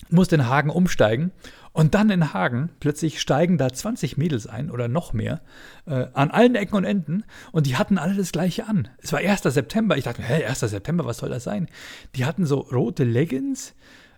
muss 0.09 0.31
in 0.31 0.47
Hagen 0.47 0.69
umsteigen 0.69 1.31
und 1.73 1.93
dann 1.93 2.09
in 2.09 2.33
Hagen 2.33 2.69
plötzlich 2.79 3.21
steigen 3.21 3.57
da 3.57 3.71
20 3.71 4.17
Mädels 4.17 4.47
ein 4.47 4.71
oder 4.71 4.87
noch 4.87 5.13
mehr 5.13 5.41
äh, 5.85 6.07
an 6.13 6.31
allen 6.31 6.55
Ecken 6.55 6.75
und 6.75 6.85
Enden 6.85 7.23
und 7.51 7.67
die 7.67 7.75
hatten 7.75 7.97
alle 7.97 8.15
das 8.15 8.31
gleiche 8.31 8.67
an. 8.67 8.87
Es 8.99 9.13
war 9.13 9.19
1. 9.19 9.43
September. 9.43 9.97
Ich 9.97 10.05
dachte 10.05 10.21
mir, 10.21 10.27
hä, 10.27 10.45
1. 10.45 10.59
September, 10.59 11.05
was 11.05 11.19
soll 11.19 11.29
das 11.29 11.43
sein? 11.43 11.67
Die 12.15 12.25
hatten 12.25 12.45
so 12.45 12.59
rote 12.59 13.03
Leggings 13.03 13.75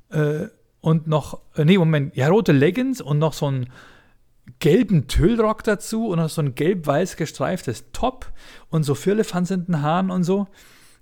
äh, 0.10 0.48
und 0.82 1.08
noch, 1.08 1.42
äh, 1.56 1.65
nee, 1.65 1.78
Moment, 1.78 2.15
ja, 2.15 2.30
rote 2.30 2.52
Leggings 2.52 3.02
und 3.02 3.20
noch 3.20 3.34
so 3.34 3.48
einen 3.48 3.70
gelben 4.60 5.08
Tüllrock 5.08 5.63
dazu 5.63 6.08
und 6.08 6.20
noch 6.20 6.30
so 6.30 6.42
ein 6.42 6.56
gelb-weiß 6.56 7.18
gestreiftes 7.18 7.92
Top 7.92 8.32
und 8.70 8.84
so 8.84 8.96
Firlefanz 8.96 9.52
in 9.52 9.65
den 9.65 9.82
Haaren 9.82 10.12
und 10.12 10.24
so. 10.24 10.48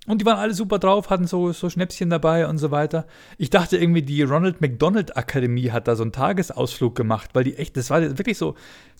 Und 0.08 0.22
die 0.22 0.26
waren 0.26 0.40
alle 0.40 0.54
super 0.54 0.80
drauf, 0.80 1.10
hatten 1.10 1.28
so, 1.28 1.52
so 1.52 1.70
Schnäpschen 1.70 2.10
dabei 2.10 2.48
und 2.48 2.58
so 2.58 2.72
weiter. 2.72 3.06
Ich 3.38 3.50
dachte 3.50 3.78
irgendwie, 3.78 4.02
die 4.02 4.24
Ronald 4.24 4.62
McDonald 4.62 5.18
Akademie 5.18 5.72
hat 5.72 5.88
da 5.88 5.96
so 5.96 6.04
einen 6.04 6.14
Tagesausflug 6.14 6.96
gemacht, 6.96 7.32
weil 7.34 7.44
die 7.44 7.58
echt, 7.58 7.76
das 7.78 7.90
war 7.90 8.02
wirklich 8.02 8.38
so, 8.38 8.56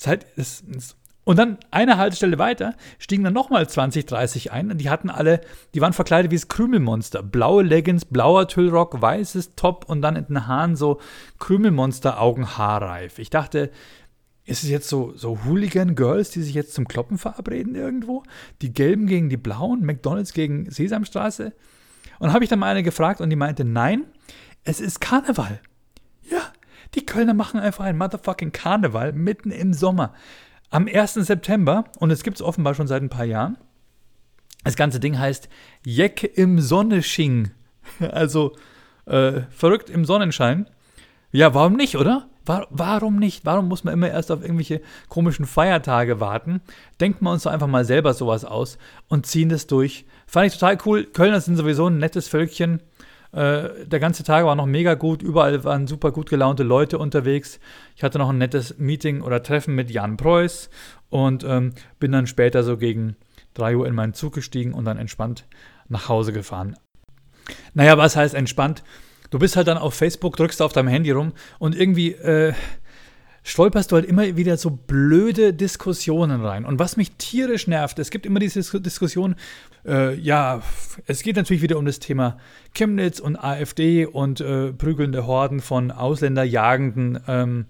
halt, 0.06 0.26
das, 0.36 0.64
das, 0.68 0.98
und 1.24 1.38
dann 1.38 1.58
eine 1.72 1.98
Haltestelle 1.98 2.38
weiter 2.40 2.74
stiegen 3.00 3.26
dann 3.26 3.34
nochmal 3.34 3.68
20, 3.68 4.06
30 4.06 4.54
ein 4.54 4.72
und 4.72 4.78
die 4.78 4.90
hatten 4.90 5.10
alle, 5.10 5.42
die 5.74 5.82
waren 5.82 5.92
verkleidet 5.92 6.32
wie 6.32 6.36
das 6.36 6.48
Krümelmonster. 6.48 7.22
Blaue 7.22 7.64
Leggings, 7.64 8.06
blauer 8.06 8.48
Tüllrock, 8.48 9.02
weißes 9.02 9.56
Top 9.56 9.84
und 9.90 10.02
dann 10.02 10.16
in 10.16 10.26
den 10.28 10.48
Haaren 10.48 10.78
so 10.78 11.02
Krümelmonster-Augen 11.40 12.58
haarreif. 12.58 13.20
Ich 13.20 13.30
dachte, 13.30 13.72
ist 14.48 14.64
es 14.64 14.70
jetzt 14.70 14.88
so, 14.88 15.14
so 15.16 15.40
Hooligan-Girls, 15.46 16.32
die 16.32 16.42
sich 16.42 16.54
jetzt 16.54 16.74
zum 16.74 16.88
Kloppen 16.88 17.18
verabreden 17.18 17.76
irgendwo? 17.76 18.24
Die 18.62 18.74
Gelben 18.74 19.06
gegen 19.06 19.30
die 19.30 19.38
Blauen, 19.38 19.86
McDonalds 19.86 20.34
gegen 20.34 20.72
Sesamstraße? 20.72 21.54
Und 22.20 22.34
habe 22.34 22.46
ich 22.46 22.50
dann 22.50 22.60
mal 22.60 22.72
eine 22.72 22.82
gefragt 22.82 23.20
und 23.20 23.30
die 23.30 23.36
meinte, 23.36 23.66
nein, 23.66 24.06
es 24.64 24.80
ist 24.80 25.02
Karneval. 25.02 25.60
Ja, 26.30 26.42
die 26.96 27.06
Kölner 27.06 27.34
machen 27.34 27.60
einfach 27.60 27.84
ein 27.84 27.98
motherfucking 27.98 28.54
Karneval 28.54 29.12
mitten 29.12 29.52
im 29.52 29.74
Sommer. 29.74 30.14
Am 30.70 30.88
1. 30.88 31.16
September, 31.16 31.84
und 32.00 32.10
es 32.10 32.24
gibt 32.24 32.38
es 32.38 32.42
offenbar 32.42 32.74
schon 32.74 32.88
seit 32.88 33.02
ein 33.02 33.10
paar 33.10 33.26
Jahren, 33.26 33.58
das 34.64 34.78
ganze 34.78 35.00
Ding 35.00 35.20
heißt 35.20 35.50
Jeck 35.86 36.24
im 36.24 36.60
Sonnensching. 36.60 37.52
Also 38.00 38.54
äh, 39.06 39.44
verrückt 39.50 39.90
im 39.90 40.04
Sonnenschein. 40.04 40.70
Ja, 41.32 41.54
warum 41.54 41.78
nicht, 41.78 41.96
oder? 41.96 42.28
Warum 42.48 43.18
nicht? 43.18 43.46
Warum 43.46 43.68
muss 43.68 43.84
man 43.84 43.94
immer 43.94 44.10
erst 44.10 44.32
auf 44.32 44.42
irgendwelche 44.42 44.82
komischen 45.10 45.46
Feiertage 45.46 46.20
warten? 46.20 46.62
Denken 47.00 47.26
wir 47.26 47.32
uns 47.32 47.44
doch 47.44 47.52
einfach 47.52 47.68
mal 47.68 47.86
selber 47.86 48.14
sowas 48.14 48.46
aus 48.46 48.78
und 49.08 49.26
ziehen 49.26 49.50
das 49.50 49.68
durch. 49.68 50.06
Fand 50.26 50.48
ich 50.48 50.54
total 50.54 50.78
cool. 50.86 51.06
Kölner 51.06 51.42
sind 51.42 51.56
sowieso 51.56 51.88
ein 51.88 51.98
nettes 51.98 52.28
Völkchen. 52.28 52.82
Äh, 53.32 53.86
der 53.86 54.00
ganze 54.00 54.24
Tag 54.24 54.46
war 54.46 54.56
noch 54.56 54.66
mega 54.66 54.94
gut. 54.94 55.22
Überall 55.22 55.64
waren 55.64 55.88
super 55.88 56.12
gut 56.12 56.30
gelaunte 56.30 56.64
Leute 56.64 56.98
unterwegs. 56.98 57.60
Ich 57.96 58.04
hatte 58.04 58.18
noch 58.18 58.30
ein 58.30 58.38
nettes 58.38 58.78
Meeting 58.78 59.22
oder 59.22 59.44
Treffen 59.44 59.76
mit 59.76 59.92
Jan 59.92 60.18
Preuß 60.18 60.70
und 61.10 61.44
ähm, 61.44 61.74
bin 62.00 62.12
dann 62.12 62.28
später 62.28 62.64
so 62.64 62.78
gegen 62.78 63.16
3 63.56 63.76
Uhr 63.76 63.88
in 63.88 63.96
meinen 63.96 64.14
Zug 64.14 64.34
gestiegen 64.34 64.74
und 64.74 64.86
dann 64.86 64.98
entspannt 64.98 65.46
nach 65.90 66.10
Hause 66.10 66.34
gefahren. 66.34 66.78
Naja, 67.74 67.98
was 67.98 68.16
heißt 68.16 68.36
entspannt? 68.36 68.84
Du 69.30 69.40
bist 69.40 69.56
halt 69.56 69.68
dann 69.68 69.78
auf 69.78 69.94
Facebook, 69.94 70.36
drückst 70.38 70.62
auf 70.62 70.74
deinem 70.74 70.88
Handy 70.88 71.12
rum 71.12 71.34
und 71.60 71.76
irgendwie 71.76 72.14
äh, 72.14 72.54
stolperst 73.48 73.92
du 73.92 73.96
halt 73.96 74.06
immer 74.06 74.36
wieder 74.36 74.58
so 74.58 74.70
blöde 74.70 75.54
Diskussionen 75.54 76.44
rein. 76.44 76.66
Und 76.66 76.80
was 76.80 76.98
mich 76.98 77.14
tierisch 77.14 77.68
nervt, 77.68 77.98
es 77.98 78.10
gibt 78.10 78.26
immer 78.26 78.40
diese 78.40 78.82
Diskussion, 78.82 79.36
äh, 79.86 80.16
ja, 80.16 80.62
es 81.06 81.24
geht 81.24 81.38
natürlich 81.38 81.62
wieder 81.62 81.78
um 81.78 81.86
das 81.86 82.00
Thema 82.00 82.38
Chemnitz 82.76 83.20
und 83.20 83.38
AfD 83.38 84.06
und 84.06 84.42
äh, 84.42 84.74
prügelnde 84.74 85.26
Horden 85.26 85.62
von 85.62 85.92
ausländerjagenden 85.92 87.20
ähm, 87.28 87.66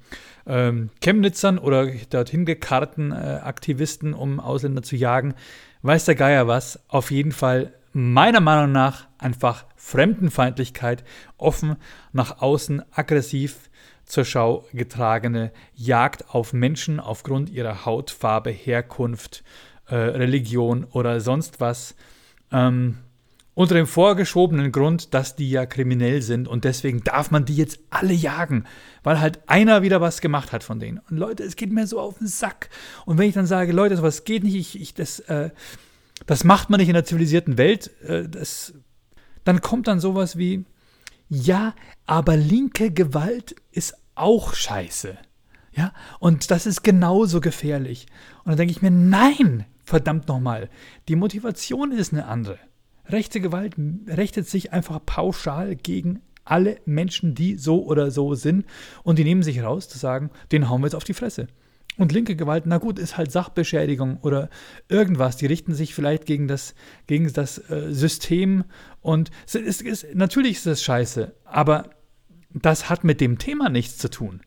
ähm, 0.48 0.90
Chemnitzern 1.00 1.60
oder 1.60 1.88
dorthin 2.10 2.46
gekarrten 2.46 3.12
äh, 3.12 3.16
Aktivisten, 3.44 4.16
um 4.16 4.40
Ausländer 4.40 4.82
zu 4.82 4.96
jagen. 4.96 5.36
Weiß 5.84 6.06
der 6.06 6.16
Geier 6.16 6.48
was? 6.48 6.80
Auf 6.88 7.12
jeden 7.12 7.32
Fall 7.32 7.72
meiner 7.98 8.42
Meinung 8.42 8.72
nach 8.72 9.08
einfach 9.18 9.66
Fremdenfeindlichkeit, 9.76 11.04
offen 11.38 11.78
nach 12.14 12.42
außen 12.42 12.84
aggressiv 12.92 13.72
zur 14.06 14.24
Schau 14.24 14.66
getragene 14.72 15.52
Jagd 15.74 16.30
auf 16.30 16.54
Menschen 16.54 17.00
aufgrund 17.00 17.50
ihrer 17.50 17.86
Hautfarbe, 17.86 18.52
Herkunft, 18.52 19.44
äh, 19.88 19.96
Religion 19.96 20.86
oder 20.86 21.20
sonst 21.22 21.60
was. 21.60 21.96
Ähm, 22.52 23.00
unter 23.56 23.74
dem 23.74 23.88
vorgeschobenen 23.88 24.72
Grund, 24.72 25.16
dass 25.16 25.36
die 25.36 25.50
ja 25.50 25.66
kriminell 25.66 26.22
sind 26.22 26.48
und 26.48 26.66
deswegen 26.66 27.04
darf 27.04 27.32
man 27.32 27.46
die 27.46 27.56
jetzt 27.56 27.80
alle 27.90 28.14
jagen, 28.14 28.66
weil 29.02 29.20
halt 29.20 29.40
einer 29.50 29.82
wieder 29.82 30.00
was 30.00 30.22
gemacht 30.22 30.52
hat 30.52 30.64
von 30.64 30.80
denen. 30.80 31.02
Und 31.10 31.18
Leute, 31.18 31.44
es 31.44 31.56
geht 31.56 31.72
mir 31.72 31.88
so 31.88 32.00
auf 32.00 32.20
den 32.20 32.28
Sack. 32.28 32.70
Und 33.08 33.18
wenn 33.18 33.28
ich 33.28 33.34
dann 33.34 33.48
sage, 33.48 33.72
Leute, 33.72 33.98
sowas 33.98 34.24
geht 34.26 34.44
nicht, 34.44 34.54
ich, 34.54 34.80
ich 34.80 34.94
das, 34.94 35.20
äh, 35.22 35.50
das 36.26 36.44
macht 36.44 36.70
man 36.70 36.80
nicht 36.80 36.90
in 36.90 36.96
der 36.96 37.06
zivilisierten 37.06 37.58
Welt, 37.58 37.92
äh, 38.04 38.28
das 38.28 38.74
dann 39.44 39.62
kommt 39.62 39.88
dann 39.88 40.02
sowas 40.02 40.38
wie, 40.38 40.66
ja, 41.30 41.74
aber 42.06 42.36
linke 42.36 42.92
Gewalt 42.92 43.56
ist 43.72 43.96
auch 44.16 44.54
scheiße. 44.54 45.18
Ja, 45.72 45.94
und 46.20 46.52
das 46.52 46.66
ist 46.66 46.84
genauso 46.84 47.40
gefährlich. 47.40 48.08
Und 48.44 48.50
dann 48.50 48.58
denke 48.58 48.72
ich 48.72 48.82
mir, 48.82 48.92
nein, 48.92 49.66
verdammt 49.86 50.28
nochmal, 50.28 50.70
die 51.08 51.16
Motivation 51.16 51.92
ist 51.92 52.12
eine 52.12 52.26
andere. 52.26 52.58
Rechte 53.06 53.40
Gewalt 53.40 53.76
richtet 54.08 54.50
sich 54.50 54.74
einfach 54.74 55.00
pauschal 55.06 55.76
gegen 55.76 56.22
alle 56.44 56.80
Menschen, 56.86 57.36
die 57.36 57.58
so 57.58 57.86
oder 57.86 58.12
so 58.12 58.36
sind. 58.36 58.66
Und 59.04 59.20
die 59.20 59.24
nehmen 59.24 59.44
sich 59.44 59.62
raus 59.62 59.88
zu 59.88 59.98
sagen, 59.98 60.30
den 60.52 60.70
hauen 60.70 60.82
wir 60.82 60.88
jetzt 60.88 60.96
auf 60.96 61.04
die 61.04 61.14
Fresse. 61.14 61.48
Und 61.98 62.12
linke 62.12 62.36
Gewalt, 62.36 62.66
na 62.68 62.78
gut, 62.78 63.00
ist 63.00 63.18
halt 63.18 63.32
Sachbeschädigung 63.32 64.18
oder 64.22 64.50
irgendwas. 64.88 65.36
Die 65.38 65.48
richten 65.48 65.74
sich 65.74 65.96
vielleicht 65.96 66.26
gegen 66.26 66.48
das, 66.48 66.76
gegen 67.08 67.32
das 67.34 67.58
äh, 67.70 67.92
System. 67.92 68.66
Und 69.02 69.32
es 69.48 69.56
ist, 69.56 69.82
ist, 69.82 70.08
natürlich 70.14 70.58
ist 70.58 70.68
das 70.68 70.84
scheiße, 70.84 71.34
aber 71.44 71.90
das 72.54 72.90
hat 72.90 73.04
mit 73.04 73.20
dem 73.20 73.40
Thema 73.40 73.70
nichts 73.70 73.98
zu 73.98 74.10
tun. 74.10 74.42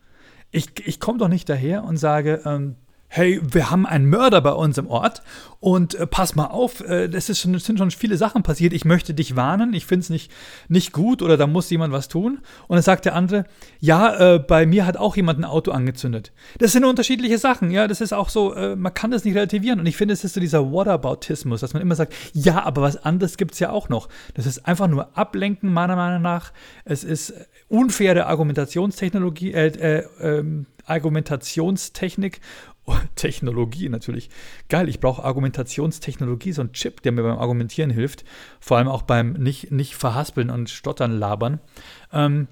Ich, 0.51 0.85
ich 0.85 0.99
komme 0.99 1.19
doch 1.19 1.27
nicht 1.27 1.49
daher 1.49 1.83
und 1.83 1.97
sage, 1.97 2.41
ähm, 2.45 2.75
hey, 3.13 3.41
wir 3.43 3.69
haben 3.69 3.85
einen 3.85 4.07
Mörder 4.07 4.39
bei 4.39 4.53
uns 4.53 4.77
im 4.77 4.87
Ort 4.87 5.21
und 5.59 5.95
äh, 5.95 6.07
pass 6.07 6.33
mal 6.33 6.45
auf, 6.45 6.79
äh, 6.79 7.07
es 7.07 7.37
schon, 7.37 7.59
sind 7.59 7.77
schon 7.77 7.91
viele 7.91 8.15
Sachen 8.15 8.41
passiert, 8.41 8.71
ich 8.71 8.85
möchte 8.85 9.13
dich 9.13 9.35
warnen, 9.35 9.73
ich 9.73 9.85
finde 9.85 10.03
es 10.03 10.09
nicht, 10.09 10.31
nicht 10.69 10.93
gut 10.93 11.21
oder 11.21 11.35
da 11.35 11.45
muss 11.45 11.69
jemand 11.69 11.91
was 11.91 12.07
tun. 12.07 12.39
Und 12.69 12.77
dann 12.77 12.83
sagt 12.83 13.03
der 13.03 13.13
andere, 13.13 13.43
ja, 13.81 14.35
äh, 14.35 14.39
bei 14.39 14.65
mir 14.65 14.85
hat 14.85 14.95
auch 14.95 15.17
jemand 15.17 15.39
ein 15.39 15.43
Auto 15.43 15.71
angezündet. 15.71 16.31
Das 16.57 16.71
sind 16.71 16.85
unterschiedliche 16.85 17.37
Sachen, 17.37 17.69
ja, 17.69 17.85
das 17.89 17.99
ist 17.99 18.13
auch 18.13 18.29
so, 18.29 18.53
äh, 18.53 18.77
man 18.77 18.93
kann 18.93 19.11
das 19.11 19.25
nicht 19.25 19.35
relativieren. 19.35 19.81
Und 19.81 19.87
ich 19.87 19.97
finde, 19.97 20.13
es 20.13 20.23
ist 20.23 20.35
so 20.35 20.39
dieser 20.39 20.71
Whataboutismus, 20.71 21.59
dass 21.59 21.73
man 21.73 21.81
immer 21.81 21.95
sagt, 21.95 22.13
ja, 22.31 22.63
aber 22.63 22.81
was 22.81 22.95
anderes 22.95 23.35
gibt 23.35 23.55
es 23.55 23.59
ja 23.59 23.71
auch 23.71 23.89
noch. 23.89 24.07
Das 24.35 24.45
ist 24.45 24.65
einfach 24.65 24.87
nur 24.87 25.17
Ablenken, 25.17 25.73
meiner 25.73 25.97
Meinung 25.97 26.21
nach. 26.21 26.53
Es 26.85 27.03
ist 27.03 27.33
unfaire 27.67 28.27
Argumentationstechnologie, 28.27 29.51
äh, 29.51 29.67
äh, 29.67 30.05
ähm, 30.21 30.65
Argumentationstechnik 30.85 32.41
Technologie 33.15 33.89
natürlich. 33.89 34.29
Geil, 34.69 34.89
ich 34.89 34.99
brauche 34.99 35.23
Argumentationstechnologie, 35.23 36.51
so 36.51 36.61
ein 36.61 36.73
Chip, 36.73 37.01
der 37.01 37.11
mir 37.11 37.23
beim 37.23 37.37
Argumentieren 37.37 37.89
hilft. 37.89 38.23
Vor 38.59 38.77
allem 38.77 38.87
auch 38.87 39.03
beim 39.03 39.33
nicht, 39.33 39.71
nicht 39.71 39.95
verhaspeln 39.95 40.49
und 40.49 40.69
stottern 40.69 41.17
labern. 41.17 41.59
Ähm, 42.11 42.47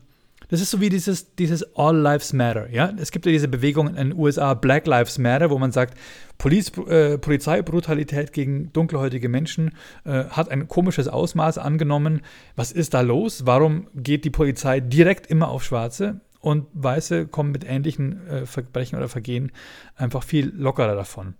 das 0.50 0.62
ist 0.62 0.72
so 0.72 0.82
wie 0.82 0.90
dieses, 0.90 1.36
dieses 1.36 1.76
All 1.76 1.96
Lives 1.96 2.34
Matter. 2.34 2.70
Ja? 2.72 2.92
Es 2.98 3.12
gibt 3.12 3.28
ja 3.28 3.32
diese 3.32 3.48
Bewegung 3.48 3.88
in 3.88 3.96
den 3.96 4.14
USA, 4.18 4.56
Black 4.56 4.88
Lives 4.88 5.20
Matter, 5.20 5.52
wo 5.52 5.60
man 5.60 5.72
sagt, 5.72 5.96
Poliz, 6.40 6.72
äh, 6.88 7.20
Polizeibrutalität 7.20 8.34
gegen 8.34 8.74
dunkelhäutige 8.74 9.30
Menschen 9.30 9.76
äh, 10.06 10.24
hat 10.26 10.50
ein 10.50 10.68
komisches 10.68 11.08
Ausmaß 11.08 11.60
angenommen. 11.60 12.22
Was 12.56 12.72
ist 12.72 12.96
da 12.96 13.02
los? 13.02 13.46
Warum 13.46 13.88
geht 13.94 14.26
die 14.26 14.32
Polizei 14.32 14.80
direkt 14.80 15.28
immer 15.28 15.50
auf 15.50 15.64
Schwarze? 15.64 16.22
Und 16.40 16.68
Weiße 16.74 17.28
kommen 17.28 17.52
mit 17.52 17.66
ähnlichen 17.66 18.26
äh, 18.28 18.46
Verbrechen 18.46 18.98
oder 18.98 19.10
Vergehen 19.10 19.52
einfach 19.96 20.24
viel 20.24 20.54
lockerer 20.56 20.96
davon. 20.96 21.36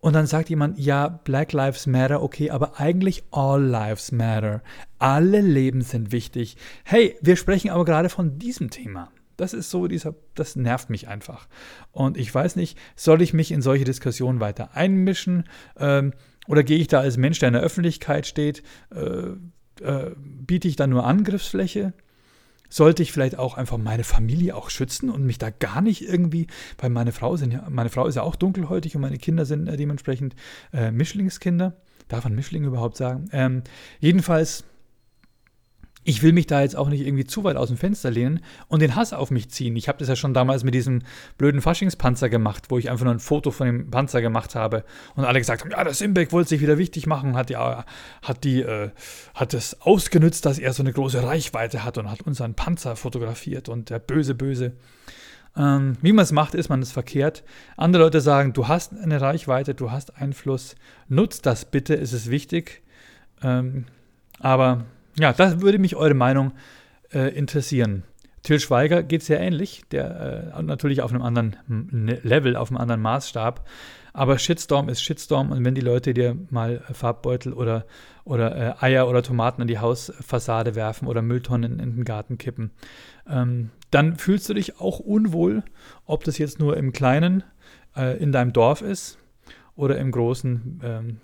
Und 0.00 0.12
dann 0.12 0.26
sagt 0.26 0.48
jemand, 0.48 0.78
ja, 0.78 1.08
Black 1.08 1.52
Lives 1.52 1.86
Matter, 1.86 2.22
okay, 2.22 2.50
aber 2.50 2.78
eigentlich 2.78 3.24
All 3.32 3.62
Lives 3.62 4.12
Matter. 4.12 4.62
Alle 4.98 5.40
Leben 5.40 5.82
sind 5.82 6.12
wichtig. 6.12 6.56
Hey, 6.84 7.16
wir 7.20 7.36
sprechen 7.36 7.70
aber 7.70 7.84
gerade 7.84 8.08
von 8.08 8.38
diesem 8.38 8.70
Thema. 8.70 9.10
Das 9.36 9.54
ist 9.54 9.70
so 9.70 9.88
dieser, 9.88 10.14
das 10.34 10.56
nervt 10.56 10.90
mich 10.90 11.08
einfach. 11.08 11.48
Und 11.90 12.16
ich 12.16 12.32
weiß 12.32 12.56
nicht, 12.56 12.78
soll 12.94 13.22
ich 13.22 13.32
mich 13.32 13.50
in 13.50 13.62
solche 13.62 13.84
Diskussionen 13.84 14.40
weiter 14.40 14.74
einmischen? 14.74 15.44
Ähm, 15.76 16.12
oder 16.46 16.62
gehe 16.62 16.78
ich 16.78 16.88
da 16.88 17.00
als 17.00 17.16
Mensch, 17.16 17.40
der 17.40 17.48
in 17.48 17.54
der 17.54 17.62
Öffentlichkeit 17.62 18.26
steht, 18.26 18.62
äh, 18.94 19.84
äh, 19.84 20.10
biete 20.16 20.68
ich 20.68 20.76
da 20.76 20.86
nur 20.86 21.04
Angriffsfläche? 21.04 21.92
Sollte 22.68 23.02
ich 23.02 23.12
vielleicht 23.12 23.38
auch 23.38 23.56
einfach 23.56 23.78
meine 23.78 24.04
Familie 24.04 24.56
auch 24.56 24.70
schützen 24.70 25.10
und 25.10 25.24
mich 25.24 25.38
da 25.38 25.50
gar 25.50 25.80
nicht 25.80 26.02
irgendwie, 26.02 26.46
weil 26.78 26.90
meine 26.90 27.12
Frau 27.12 27.36
sind 27.36 27.52
ja, 27.52 27.66
meine 27.68 27.90
Frau 27.90 28.06
ist 28.06 28.14
ja 28.14 28.22
auch 28.22 28.36
dunkelhäutig 28.36 28.94
und 28.94 29.02
meine 29.02 29.18
Kinder 29.18 29.44
sind 29.44 29.68
äh, 29.68 29.76
dementsprechend 29.76 30.34
äh, 30.72 30.90
Mischlingskinder. 30.90 31.74
Darf 32.08 32.24
man 32.24 32.34
Mischling 32.34 32.64
überhaupt 32.64 32.96
sagen? 32.96 33.28
Ähm, 33.32 33.62
jedenfalls 34.00 34.64
ich 36.08 36.22
will 36.22 36.32
mich 36.32 36.46
da 36.46 36.62
jetzt 36.62 36.74
auch 36.74 36.88
nicht 36.88 37.06
irgendwie 37.06 37.26
zu 37.26 37.44
weit 37.44 37.56
aus 37.56 37.68
dem 37.68 37.76
Fenster 37.76 38.10
lehnen 38.10 38.40
und 38.68 38.80
den 38.80 38.96
Hass 38.96 39.12
auf 39.12 39.30
mich 39.30 39.50
ziehen. 39.50 39.76
Ich 39.76 39.88
habe 39.88 39.98
das 39.98 40.08
ja 40.08 40.16
schon 40.16 40.32
damals 40.32 40.64
mit 40.64 40.72
diesem 40.72 41.02
blöden 41.36 41.60
Faschingspanzer 41.60 42.30
gemacht, 42.30 42.70
wo 42.70 42.78
ich 42.78 42.88
einfach 42.88 43.04
nur 43.04 43.12
ein 43.12 43.20
Foto 43.20 43.50
von 43.50 43.66
dem 43.66 43.90
Panzer 43.90 44.22
gemacht 44.22 44.54
habe 44.54 44.84
und 45.16 45.26
alle 45.26 45.38
gesagt 45.38 45.60
haben, 45.60 45.70
ja, 45.70 45.84
der 45.84 45.92
Simbeck 45.92 46.32
wollte 46.32 46.48
sich 46.48 46.62
wieder 46.62 46.78
wichtig 46.78 47.06
machen, 47.06 47.36
hat 47.36 47.50
ja, 47.50 47.84
hat 48.22 48.44
die, 48.44 48.62
äh, 48.62 48.88
hat 49.34 49.52
es 49.52 49.82
ausgenützt, 49.82 50.46
dass 50.46 50.58
er 50.58 50.72
so 50.72 50.82
eine 50.82 50.94
große 50.94 51.22
Reichweite 51.22 51.84
hat 51.84 51.98
und 51.98 52.10
hat 52.10 52.22
unseren 52.22 52.54
Panzer 52.54 52.96
fotografiert 52.96 53.68
und 53.68 53.90
der 53.90 53.98
böse, 53.98 54.34
böse. 54.34 54.72
Ähm, 55.58 55.98
wie 56.00 56.14
man 56.14 56.22
es 56.22 56.32
macht, 56.32 56.54
ist 56.54 56.70
man 56.70 56.80
es 56.80 56.90
verkehrt. 56.90 57.44
Andere 57.76 58.04
Leute 58.04 58.22
sagen, 58.22 58.54
du 58.54 58.66
hast 58.66 58.94
eine 58.94 59.20
Reichweite, 59.20 59.74
du 59.74 59.90
hast 59.90 60.16
Einfluss, 60.16 60.74
nutzt 61.08 61.44
das 61.44 61.66
bitte, 61.66 61.92
ist 61.92 62.14
es 62.14 62.30
wichtig. 62.30 62.80
Ähm, 63.42 63.84
aber 64.40 64.86
ja, 65.18 65.32
das 65.32 65.60
würde 65.60 65.78
mich 65.78 65.96
eure 65.96 66.14
Meinung 66.14 66.52
äh, 67.12 67.34
interessieren. 67.36 68.04
Till 68.42 68.60
Schweiger 68.60 69.02
geht 69.02 69.22
sehr 69.22 69.40
ähnlich, 69.40 69.82
der 69.90 70.52
äh, 70.56 70.62
natürlich 70.62 71.02
auf 71.02 71.12
einem 71.12 71.22
anderen 71.22 71.56
ne, 71.66 72.20
Level, 72.22 72.56
auf 72.56 72.70
einem 72.70 72.78
anderen 72.78 73.02
Maßstab. 73.02 73.66
Aber 74.12 74.38
Shitstorm 74.38 74.88
ist 74.88 75.02
Shitstorm 75.02 75.52
und 75.52 75.64
wenn 75.64 75.74
die 75.74 75.80
Leute 75.80 76.14
dir 76.14 76.36
mal 76.50 76.82
Farbbeutel 76.92 77.52
oder, 77.52 77.84
oder 78.24 78.80
äh, 78.80 78.84
Eier 78.84 79.08
oder 79.08 79.22
Tomaten 79.22 79.62
an 79.62 79.68
die 79.68 79.78
Hausfassade 79.78 80.74
werfen 80.74 81.06
oder 81.06 81.22
Mülltonnen 81.22 81.72
in, 81.72 81.78
in 81.78 81.96
den 81.96 82.04
Garten 82.04 82.38
kippen, 82.38 82.70
ähm, 83.28 83.70
dann 83.90 84.16
fühlst 84.16 84.48
du 84.48 84.54
dich 84.54 84.80
auch 84.80 84.98
unwohl, 84.98 85.62
ob 86.06 86.24
das 86.24 86.38
jetzt 86.38 86.58
nur 86.58 86.76
im 86.76 86.92
Kleinen 86.92 87.44
äh, 87.96 88.16
in 88.18 88.32
deinem 88.32 88.52
Dorf 88.52 88.82
ist 88.82 89.18
oder 89.76 89.98
im 89.98 90.10
Großen 90.10 90.80
ähm, 90.82 91.20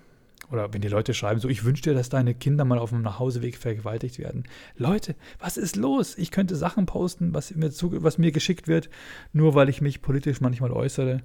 oder 0.54 0.72
wenn 0.72 0.80
die 0.80 0.88
Leute 0.88 1.12
schreiben, 1.14 1.40
so, 1.40 1.48
ich 1.48 1.64
wünsche 1.64 1.82
dir, 1.82 1.94
dass 1.94 2.08
deine 2.08 2.34
Kinder 2.34 2.64
mal 2.64 2.78
auf 2.78 2.90
dem 2.90 3.02
Nachhauseweg 3.02 3.56
vergewaltigt 3.56 4.18
werden. 4.18 4.44
Leute, 4.76 5.16
was 5.38 5.56
ist 5.56 5.76
los? 5.76 6.16
Ich 6.16 6.30
könnte 6.30 6.56
Sachen 6.56 6.86
posten, 6.86 7.34
was 7.34 7.54
mir, 7.54 7.70
zu, 7.70 8.02
was 8.02 8.18
mir 8.18 8.32
geschickt 8.32 8.68
wird, 8.68 8.88
nur 9.32 9.54
weil 9.54 9.68
ich 9.68 9.80
mich 9.80 10.00
politisch 10.00 10.40
manchmal 10.40 10.72
äußere. 10.72 11.22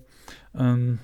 Ähm, 0.55 0.99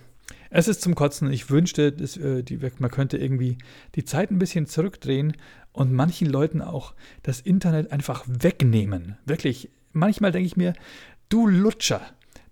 es 0.49 0.67
ist 0.67 0.81
zum 0.81 0.95
Kotzen. 0.95 1.31
Ich 1.31 1.49
wünschte, 1.49 1.91
dass, 1.91 2.17
äh, 2.17 2.43
die, 2.43 2.59
man 2.79 2.91
könnte 2.91 3.17
irgendwie 3.17 3.57
die 3.95 4.05
Zeit 4.05 4.31
ein 4.31 4.39
bisschen 4.39 4.65
zurückdrehen 4.65 5.37
und 5.71 5.93
manchen 5.93 6.27
Leuten 6.27 6.61
auch 6.61 6.93
das 7.23 7.41
Internet 7.41 7.91
einfach 7.91 8.23
wegnehmen. 8.27 9.17
Wirklich, 9.25 9.69
manchmal 9.93 10.31
denke 10.31 10.47
ich 10.47 10.57
mir, 10.57 10.73
du 11.29 11.47
Lutscher, 11.47 12.01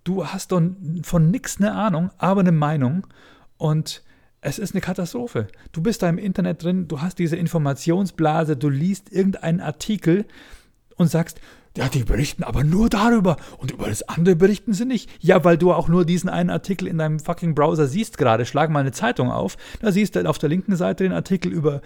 du 0.03 0.27
hast 0.27 0.51
doch 0.51 0.62
von 1.03 1.31
nichts 1.31 1.57
eine 1.57 1.73
Ahnung, 1.73 2.12
aber 2.17 2.41
eine 2.41 2.51
Meinung 2.51 3.07
und 3.57 4.03
es 4.43 4.60
ist 4.60 4.73
eine 4.73 4.82
Katastrophe. 4.82 5.47
Du 5.71 5.82
bist 5.82 6.03
da 6.03 6.10
im 6.10 6.17
Internet 6.17 6.63
drin, 6.63 6.88
du 6.88 7.01
hast 7.01 7.17
diese 7.17 7.38
Informationsblase, 7.38 8.58
du 8.58 8.69
liest 8.69 9.12
irgendeinen 9.12 9.62
Artikel 9.62 10.25
und 10.97 11.08
sagst, 11.08 11.39
ja, 11.75 11.89
die 11.89 12.03
berichten 12.03 12.43
aber 12.43 12.63
nur 12.63 12.88
darüber 12.88 13.38
und 13.57 13.71
über 13.71 13.88
das 13.88 14.07
andere 14.07 14.36
berichten 14.36 14.73
sie 14.73 14.86
nicht. 14.86 15.09
Ja, 15.19 15.43
weil 15.43 15.57
du 15.57 15.73
auch 15.73 15.88
nur 15.88 16.05
diesen 16.05 16.29
einen 16.29 16.51
Artikel 16.51 16.88
in 16.88 16.99
deinem 16.99 17.19
fucking 17.19 17.55
Browser 17.55 17.88
siehst 17.88 18.19
gerade. 18.19 18.45
Schlag 18.45 18.69
mal 18.69 18.81
eine 18.81 18.91
Zeitung 18.91 19.31
auf, 19.31 19.57
da 19.81 19.91
siehst 19.91 20.15
du 20.15 20.29
auf 20.29 20.38
der 20.38 20.49
linken 20.49 20.75
Seite 20.75 21.03
den 21.03 21.13
Artikel 21.13 21.51
über 21.51 21.81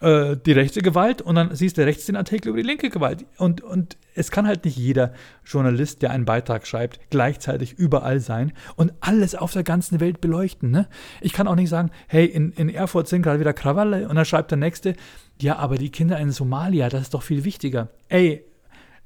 äh, 0.00 0.36
die 0.36 0.52
rechte 0.52 0.82
Gewalt 0.82 1.22
und 1.22 1.36
dann 1.36 1.54
siehst 1.54 1.78
du 1.78 1.86
rechts 1.86 2.04
den 2.04 2.16
Artikel 2.16 2.50
über 2.50 2.58
die 2.58 2.66
linke 2.66 2.90
Gewalt. 2.90 3.24
Und, 3.38 3.62
und 3.62 3.96
es 4.14 4.30
kann 4.30 4.46
halt 4.46 4.66
nicht 4.66 4.76
jeder 4.76 5.14
Journalist, 5.46 6.02
der 6.02 6.10
einen 6.10 6.26
Beitrag 6.26 6.66
schreibt, 6.66 7.00
gleichzeitig 7.08 7.72
überall 7.72 8.20
sein 8.20 8.52
und 8.76 8.92
alles 9.00 9.34
auf 9.34 9.54
der 9.54 9.62
ganzen 9.62 10.00
Welt 10.00 10.20
beleuchten. 10.20 10.70
Ne? 10.70 10.86
Ich 11.22 11.32
kann 11.32 11.48
auch 11.48 11.54
nicht 11.54 11.70
sagen, 11.70 11.90
hey, 12.08 12.26
in, 12.26 12.52
in 12.52 12.68
Erfurt 12.68 13.08
sind 13.08 13.22
gerade 13.22 13.40
wieder 13.40 13.54
Krawalle 13.54 14.06
und 14.06 14.16
dann 14.16 14.26
schreibt 14.26 14.50
der 14.50 14.58
Nächste, 14.58 14.96
ja, 15.40 15.56
aber 15.56 15.76
die 15.76 15.90
Kinder 15.90 16.18
in 16.18 16.30
Somalia, 16.30 16.90
das 16.90 17.02
ist 17.02 17.14
doch 17.14 17.22
viel 17.22 17.44
wichtiger. 17.44 17.88
Ey, 18.10 18.44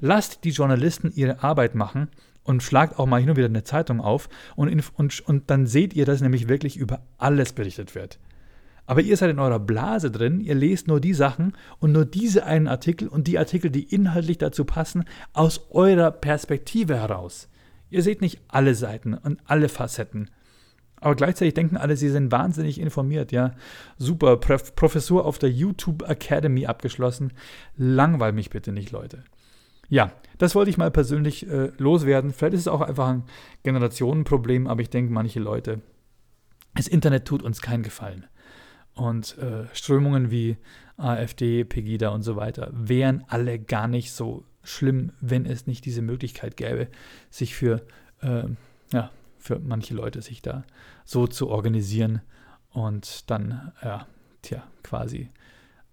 Lasst 0.06 0.44
die 0.44 0.50
Journalisten 0.50 1.12
ihre 1.14 1.42
Arbeit 1.42 1.74
machen 1.74 2.08
und 2.42 2.62
schlagt 2.62 2.98
auch 2.98 3.06
mal 3.06 3.22
hin 3.22 3.30
und 3.30 3.38
wieder 3.38 3.48
eine 3.48 3.64
Zeitung 3.64 4.02
auf 4.02 4.28
und, 4.54 4.68
und, 4.98 5.20
und 5.26 5.50
dann 5.50 5.66
seht 5.66 5.94
ihr, 5.94 6.04
dass 6.04 6.20
nämlich 6.20 6.46
wirklich 6.46 6.76
über 6.76 7.00
alles 7.16 7.54
berichtet 7.54 7.94
wird. 7.94 8.18
Aber 8.84 9.00
ihr 9.00 9.16
seid 9.16 9.30
in 9.30 9.38
eurer 9.38 9.58
Blase 9.58 10.10
drin, 10.10 10.42
ihr 10.42 10.54
lest 10.54 10.88
nur 10.88 11.00
die 11.00 11.14
Sachen 11.14 11.54
und 11.78 11.92
nur 11.92 12.04
diese 12.04 12.44
einen 12.44 12.68
Artikel 12.68 13.08
und 13.08 13.28
die 13.28 13.38
Artikel, 13.38 13.70
die 13.70 13.94
inhaltlich 13.94 14.36
dazu 14.36 14.66
passen, 14.66 15.06
aus 15.32 15.70
eurer 15.70 16.10
Perspektive 16.10 16.96
heraus. 16.96 17.48
Ihr 17.88 18.02
seht 18.02 18.20
nicht 18.20 18.42
alle 18.48 18.74
Seiten 18.74 19.14
und 19.14 19.40
alle 19.46 19.70
Facetten. 19.70 20.28
Aber 21.00 21.14
gleichzeitig 21.14 21.54
denken 21.54 21.78
alle, 21.78 21.96
sie 21.96 22.10
sind 22.10 22.30
wahnsinnig 22.30 22.78
informiert, 22.78 23.32
ja. 23.32 23.54
Super, 23.96 24.36
Professor 24.36 25.24
auf 25.24 25.38
der 25.38 25.50
YouTube 25.50 26.06
Academy 26.06 26.66
abgeschlossen. 26.66 27.32
Langweil 27.78 28.32
mich 28.32 28.50
bitte 28.50 28.70
nicht, 28.70 28.90
Leute. 28.90 29.24
Ja, 29.88 30.12
das 30.38 30.54
wollte 30.54 30.70
ich 30.70 30.78
mal 30.78 30.90
persönlich 30.90 31.48
äh, 31.48 31.70
loswerden. 31.78 32.32
Vielleicht 32.32 32.54
ist 32.54 32.60
es 32.60 32.68
auch 32.68 32.80
einfach 32.80 33.08
ein 33.08 33.24
Generationenproblem, 33.62 34.66
aber 34.66 34.82
ich 34.82 34.90
denke, 34.90 35.12
manche 35.12 35.40
Leute, 35.40 35.80
das 36.74 36.88
Internet 36.88 37.26
tut 37.26 37.42
uns 37.42 37.60
keinen 37.60 37.82
Gefallen. 37.82 38.26
Und 38.94 39.38
äh, 39.38 39.66
Strömungen 39.72 40.30
wie 40.30 40.56
AfD, 40.96 41.64
Pegida 41.64 42.10
und 42.10 42.22
so 42.22 42.36
weiter 42.36 42.70
wären 42.72 43.24
alle 43.28 43.58
gar 43.58 43.88
nicht 43.88 44.12
so 44.12 44.44
schlimm, 44.62 45.12
wenn 45.20 45.46
es 45.46 45.66
nicht 45.66 45.84
diese 45.84 46.02
Möglichkeit 46.02 46.56
gäbe, 46.56 46.88
sich 47.30 47.54
für 47.54 47.82
äh, 48.22 48.44
ja, 48.92 49.10
für 49.38 49.58
manche 49.58 49.94
Leute 49.94 50.22
sich 50.22 50.40
da 50.40 50.64
so 51.04 51.26
zu 51.26 51.48
organisieren 51.48 52.22
und 52.70 53.30
dann, 53.30 53.72
ja, 53.82 54.06
tja, 54.42 54.62
quasi 54.82 55.30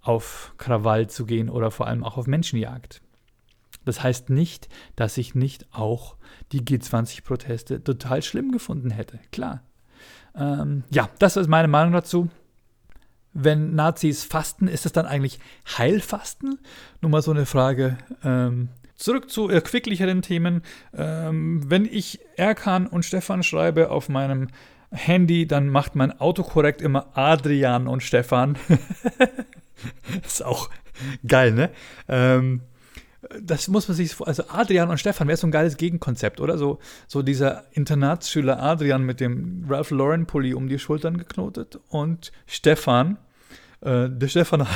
auf 0.01 0.54
Krawall 0.58 1.08
zu 1.08 1.25
gehen 1.25 1.49
oder 1.49 1.69
vor 1.69 1.88
allem 1.88 2.04
auch 2.04 2.17
auf 2.17 2.27
Menschenjagd. 2.27 3.01
Das 3.86 4.04
heißt 4.04 4.30
nicht, 4.30 4.70
dass 4.96 5.17
ich 5.17 5.36
nicht 5.36 5.65
auch 5.72 6.15
die 6.52 6.62
G20-Proteste 6.62 7.84
total 7.84 8.22
schlimm 8.22 8.52
gefunden 8.52 8.91
hätte. 8.91 9.20
Klar. 9.32 9.62
Ähm, 10.36 10.84
ja, 10.91 11.10
das 11.20 11.38
ist 11.38 11.48
meine 11.48 11.67
Meinung 11.67 11.94
dazu. 11.94 12.30
Wenn 13.34 13.76
Nazis 13.76 14.24
fasten, 14.24 14.67
ist 14.67 14.86
es 14.86 14.91
dann 14.91 15.06
eigentlich 15.06 15.39
Heilfasten? 15.78 16.60
Nur 17.02 17.12
mal 17.12 17.22
so 17.22 17.32
eine 17.32 17.46
Frage. 17.46 17.98
Ähm, 18.24 18.70
zurück 18.96 19.30
zu 19.30 19.50
erquicklicheren 19.50 20.22
Themen. 20.22 20.63
Ähm, 20.94 21.70
wenn 21.70 21.86
ich 21.86 22.20
Erkan 22.36 22.88
und 22.88 23.04
Stefan 23.06 23.44
schreibe 23.44 23.89
auf 23.89 24.10
meinem 24.10 24.48
Handy, 24.91 25.48
dann 25.48 25.70
macht 25.70 25.96
mein 25.96 26.20
Autokorrekt 26.20 26.82
immer 26.82 27.08
Adrian 27.17 27.88
und 27.88 28.04
Stefan. 28.04 28.58
ist 30.26 30.44
auch 30.44 30.70
geil, 31.26 31.54
ne? 31.54 31.70
Ähm, 32.10 32.62
das 33.41 33.67
muss 33.67 33.88
man 33.88 33.95
sich, 33.95 34.19
also 34.21 34.43
Adrian 34.49 34.89
und 34.89 34.97
Stefan 34.97 35.27
wäre 35.27 35.38
so 35.38 35.47
ein 35.47 35.51
geiles 35.51 35.77
Gegenkonzept, 35.77 36.41
oder? 36.41 36.57
So, 36.57 36.79
so 37.07 37.21
dieser 37.21 37.65
Internatsschüler 37.71 38.62
Adrian 38.62 39.03
mit 39.03 39.19
dem 39.19 39.65
Ralph 39.69 39.91
Lauren 39.91 40.25
Pulli 40.25 40.53
um 40.53 40.67
die 40.67 40.79
Schultern 40.79 41.17
geknotet 41.17 41.79
und 41.89 42.31
Stefan, 42.47 43.17
äh, 43.81 44.10
der 44.10 44.27
Stefan 44.27 44.67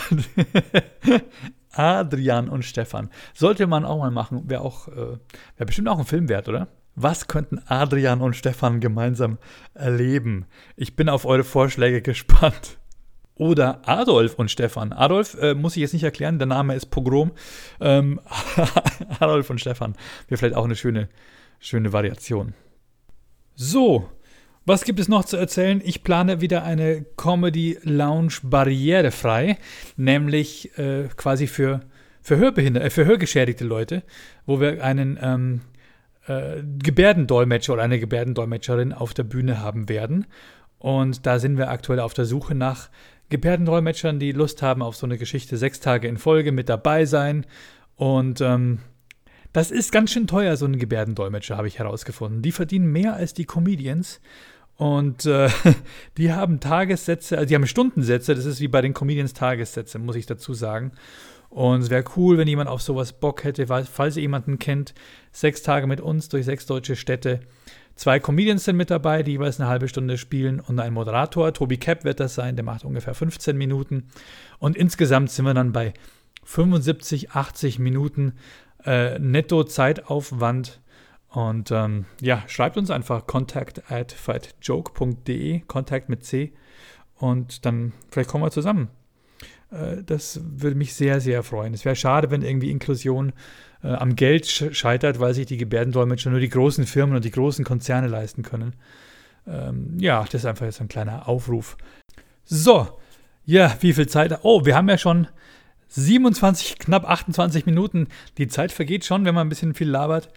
Adrian 1.71 2.49
und 2.49 2.63
Stefan. 2.63 3.09
Sollte 3.33 3.67
man 3.67 3.83
auch 3.83 3.97
mal 3.97 4.11
machen, 4.11 4.49
wäre 4.49 4.61
auch, 4.61 4.87
äh, 4.89 5.17
wäre 5.57 5.65
bestimmt 5.65 5.89
auch 5.89 5.99
ein 5.99 6.05
Film 6.05 6.29
wert, 6.29 6.47
oder? 6.47 6.67
Was 6.95 7.27
könnten 7.27 7.61
Adrian 7.67 8.21
und 8.21 8.35
Stefan 8.35 8.79
gemeinsam 8.79 9.37
erleben? 9.73 10.45
Ich 10.77 10.95
bin 10.95 11.09
auf 11.09 11.25
eure 11.25 11.43
Vorschläge 11.43 12.01
gespannt. 12.01 12.77
Oder 13.35 13.81
Adolf 13.87 14.35
und 14.35 14.49
Stefan. 14.49 14.93
Adolf 14.93 15.35
äh, 15.41 15.53
muss 15.55 15.75
ich 15.75 15.81
jetzt 15.81 15.93
nicht 15.93 16.03
erklären, 16.03 16.39
der 16.39 16.47
Name 16.47 16.73
ist 16.73 16.85
Pogrom. 16.87 17.31
Ähm, 17.81 18.21
Adolf 19.19 19.49
und 19.49 19.59
Stefan 19.59 19.95
wäre 20.27 20.37
vielleicht 20.37 20.55
auch 20.55 20.63
eine 20.63 20.75
schöne, 20.75 21.09
schöne 21.59 21.91
Variation. 21.91 22.53
So, 23.55 24.09
was 24.65 24.83
gibt 24.83 24.99
es 24.99 25.09
noch 25.09 25.25
zu 25.25 25.37
erzählen? 25.37 25.81
Ich 25.83 26.03
plane 26.03 26.41
wieder 26.41 26.63
eine 26.63 27.05
Comedy 27.17 27.77
Lounge 27.83 28.37
barrierefrei, 28.41 29.57
nämlich 29.95 30.75
äh, 30.77 31.09
quasi 31.15 31.47
für, 31.47 31.81
für, 32.21 32.37
Hörbehinderte, 32.37 32.87
äh, 32.87 32.89
für 32.89 33.05
hörgeschädigte 33.05 33.63
Leute, 33.63 34.01
wo 34.45 34.59
wir 34.59 34.83
einen 34.83 35.19
ähm, 35.21 35.61
äh, 36.25 36.63
Gebärdendolmetscher 36.81 37.73
oder 37.73 37.83
eine 37.83 37.99
Gebärdendolmetscherin 37.99 38.91
auf 38.91 39.13
der 39.13 39.23
Bühne 39.23 39.61
haben 39.61 39.87
werden. 39.87 40.25
Und 40.79 41.25
da 41.25 41.37
sind 41.37 41.57
wir 41.57 41.69
aktuell 41.69 41.99
auf 41.99 42.13
der 42.13 42.25
Suche 42.25 42.55
nach 42.55 42.89
Gebärdendolmetschern, 43.29 44.19
die 44.19 44.31
Lust 44.31 44.61
haben 44.61 44.81
auf 44.81 44.95
so 44.95 45.05
eine 45.05 45.17
Geschichte 45.17 45.57
sechs 45.57 45.79
Tage 45.79 46.07
in 46.07 46.17
Folge 46.17 46.51
mit 46.51 46.69
dabei 46.69 47.05
sein. 47.05 47.45
Und 47.95 48.41
ähm, 48.41 48.79
das 49.53 49.71
ist 49.71 49.91
ganz 49.91 50.11
schön 50.11 50.27
teuer, 50.27 50.57
so 50.57 50.65
ein 50.65 50.77
Gebärdendolmetscher, 50.77 51.57
habe 51.57 51.67
ich 51.67 51.79
herausgefunden. 51.79 52.41
Die 52.41 52.51
verdienen 52.51 52.91
mehr 52.91 53.15
als 53.15 53.33
die 53.33 53.45
Comedians. 53.45 54.19
Und 54.75 55.25
äh, 55.25 55.49
die 56.17 56.33
haben 56.33 56.59
Tagessätze, 56.59 57.37
also 57.37 57.47
die 57.47 57.55
haben 57.55 57.67
Stundensätze, 57.67 58.35
das 58.35 58.45
ist 58.45 58.59
wie 58.59 58.67
bei 58.67 58.81
den 58.81 58.93
Comedians 58.93 59.33
Tagessätze, 59.33 59.97
muss 59.99 60.17
ich 60.17 60.25
dazu 60.25 60.53
sagen. 60.53 60.91
Und 61.49 61.81
es 61.81 61.89
wäre 61.89 62.03
cool, 62.17 62.37
wenn 62.37 62.49
jemand 62.49 62.69
auf 62.69 62.81
sowas 62.81 63.13
Bock 63.13 63.45
hätte, 63.45 63.65
falls 63.67 64.17
ihr 64.17 64.23
jemanden 64.23 64.59
kennt, 64.59 64.93
sechs 65.31 65.61
Tage 65.61 65.87
mit 65.87 66.01
uns 66.01 66.27
durch 66.27 66.43
sechs 66.43 66.65
deutsche 66.65 66.97
Städte. 66.97 67.39
Zwei 67.95 68.19
Comedians 68.19 68.65
sind 68.65 68.75
mit 68.75 68.91
dabei, 68.91 69.23
die 69.23 69.31
jeweils 69.31 69.59
eine 69.59 69.69
halbe 69.69 69.87
Stunde 69.87 70.17
spielen 70.17 70.59
und 70.59 70.79
ein 70.79 70.93
Moderator. 70.93 71.53
Tobi 71.53 71.77
Cap 71.77 72.03
wird 72.03 72.19
das 72.19 72.35
sein, 72.35 72.57
der 72.57 72.65
macht 72.65 72.83
ungefähr 72.83 73.13
15 73.13 73.57
Minuten. 73.57 74.09
Und 74.59 74.75
insgesamt 74.75 75.31
sind 75.31 75.45
wir 75.45 75.53
dann 75.53 75.71
bei 75.71 75.93
75, 76.43 77.31
80 77.31 77.79
Minuten 77.79 78.33
äh, 78.85 79.17
netto 79.17 79.63
Zeitaufwand. 79.63 80.81
Und 81.29 81.71
ähm, 81.71 82.05
ja, 82.21 82.43
schreibt 82.47 82.77
uns 82.77 82.91
einfach 82.91 83.27
contact 83.27 83.89
at 83.89 84.11
fightjoke.de, 84.11 85.61
Kontakt 85.61 86.09
mit 86.09 86.25
C. 86.25 86.53
Und 87.17 87.65
dann 87.65 87.93
vielleicht 88.09 88.29
kommen 88.29 88.43
wir 88.43 88.51
zusammen. 88.51 88.89
Äh, 89.71 90.03
das 90.05 90.41
würde 90.43 90.75
mich 90.75 90.93
sehr, 90.93 91.21
sehr 91.21 91.43
freuen. 91.43 91.73
Es 91.73 91.85
wäre 91.85 91.95
schade, 91.95 92.31
wenn 92.31 92.41
irgendwie 92.41 92.71
Inklusion 92.71 93.33
äh, 93.83 93.89
am 93.89 94.15
Geld 94.15 94.47
scheitert, 94.47 95.19
weil 95.19 95.33
sich 95.33 95.45
die 95.45 95.57
Gebärdendolmetscher 95.57 96.29
nur 96.29 96.39
die 96.39 96.49
großen 96.49 96.85
Firmen 96.85 97.15
und 97.15 97.25
die 97.25 97.31
großen 97.31 97.65
Konzerne 97.65 98.07
leisten 98.07 98.43
können. 98.43 98.75
Ähm, 99.47 99.97
ja, 99.99 100.23
das 100.23 100.41
ist 100.41 100.45
einfach 100.45 100.65
jetzt 100.65 100.81
ein 100.81 100.87
kleiner 100.87 101.27
Aufruf. 101.27 101.77
So, 102.43 102.87
ja, 103.45 103.75
wie 103.81 103.93
viel 103.93 104.07
Zeit? 104.07 104.39
Oh, 104.43 104.65
wir 104.65 104.75
haben 104.75 104.89
ja 104.89 104.97
schon 104.97 105.27
27, 105.89 106.79
knapp 106.79 107.07
28 107.07 107.65
Minuten. 107.65 108.07
Die 108.37 108.47
Zeit 108.47 108.71
vergeht 108.71 109.05
schon, 109.05 109.25
wenn 109.25 109.35
man 109.35 109.45
ein 109.45 109.49
bisschen 109.49 109.75
viel 109.75 109.89
labert. 109.89 110.29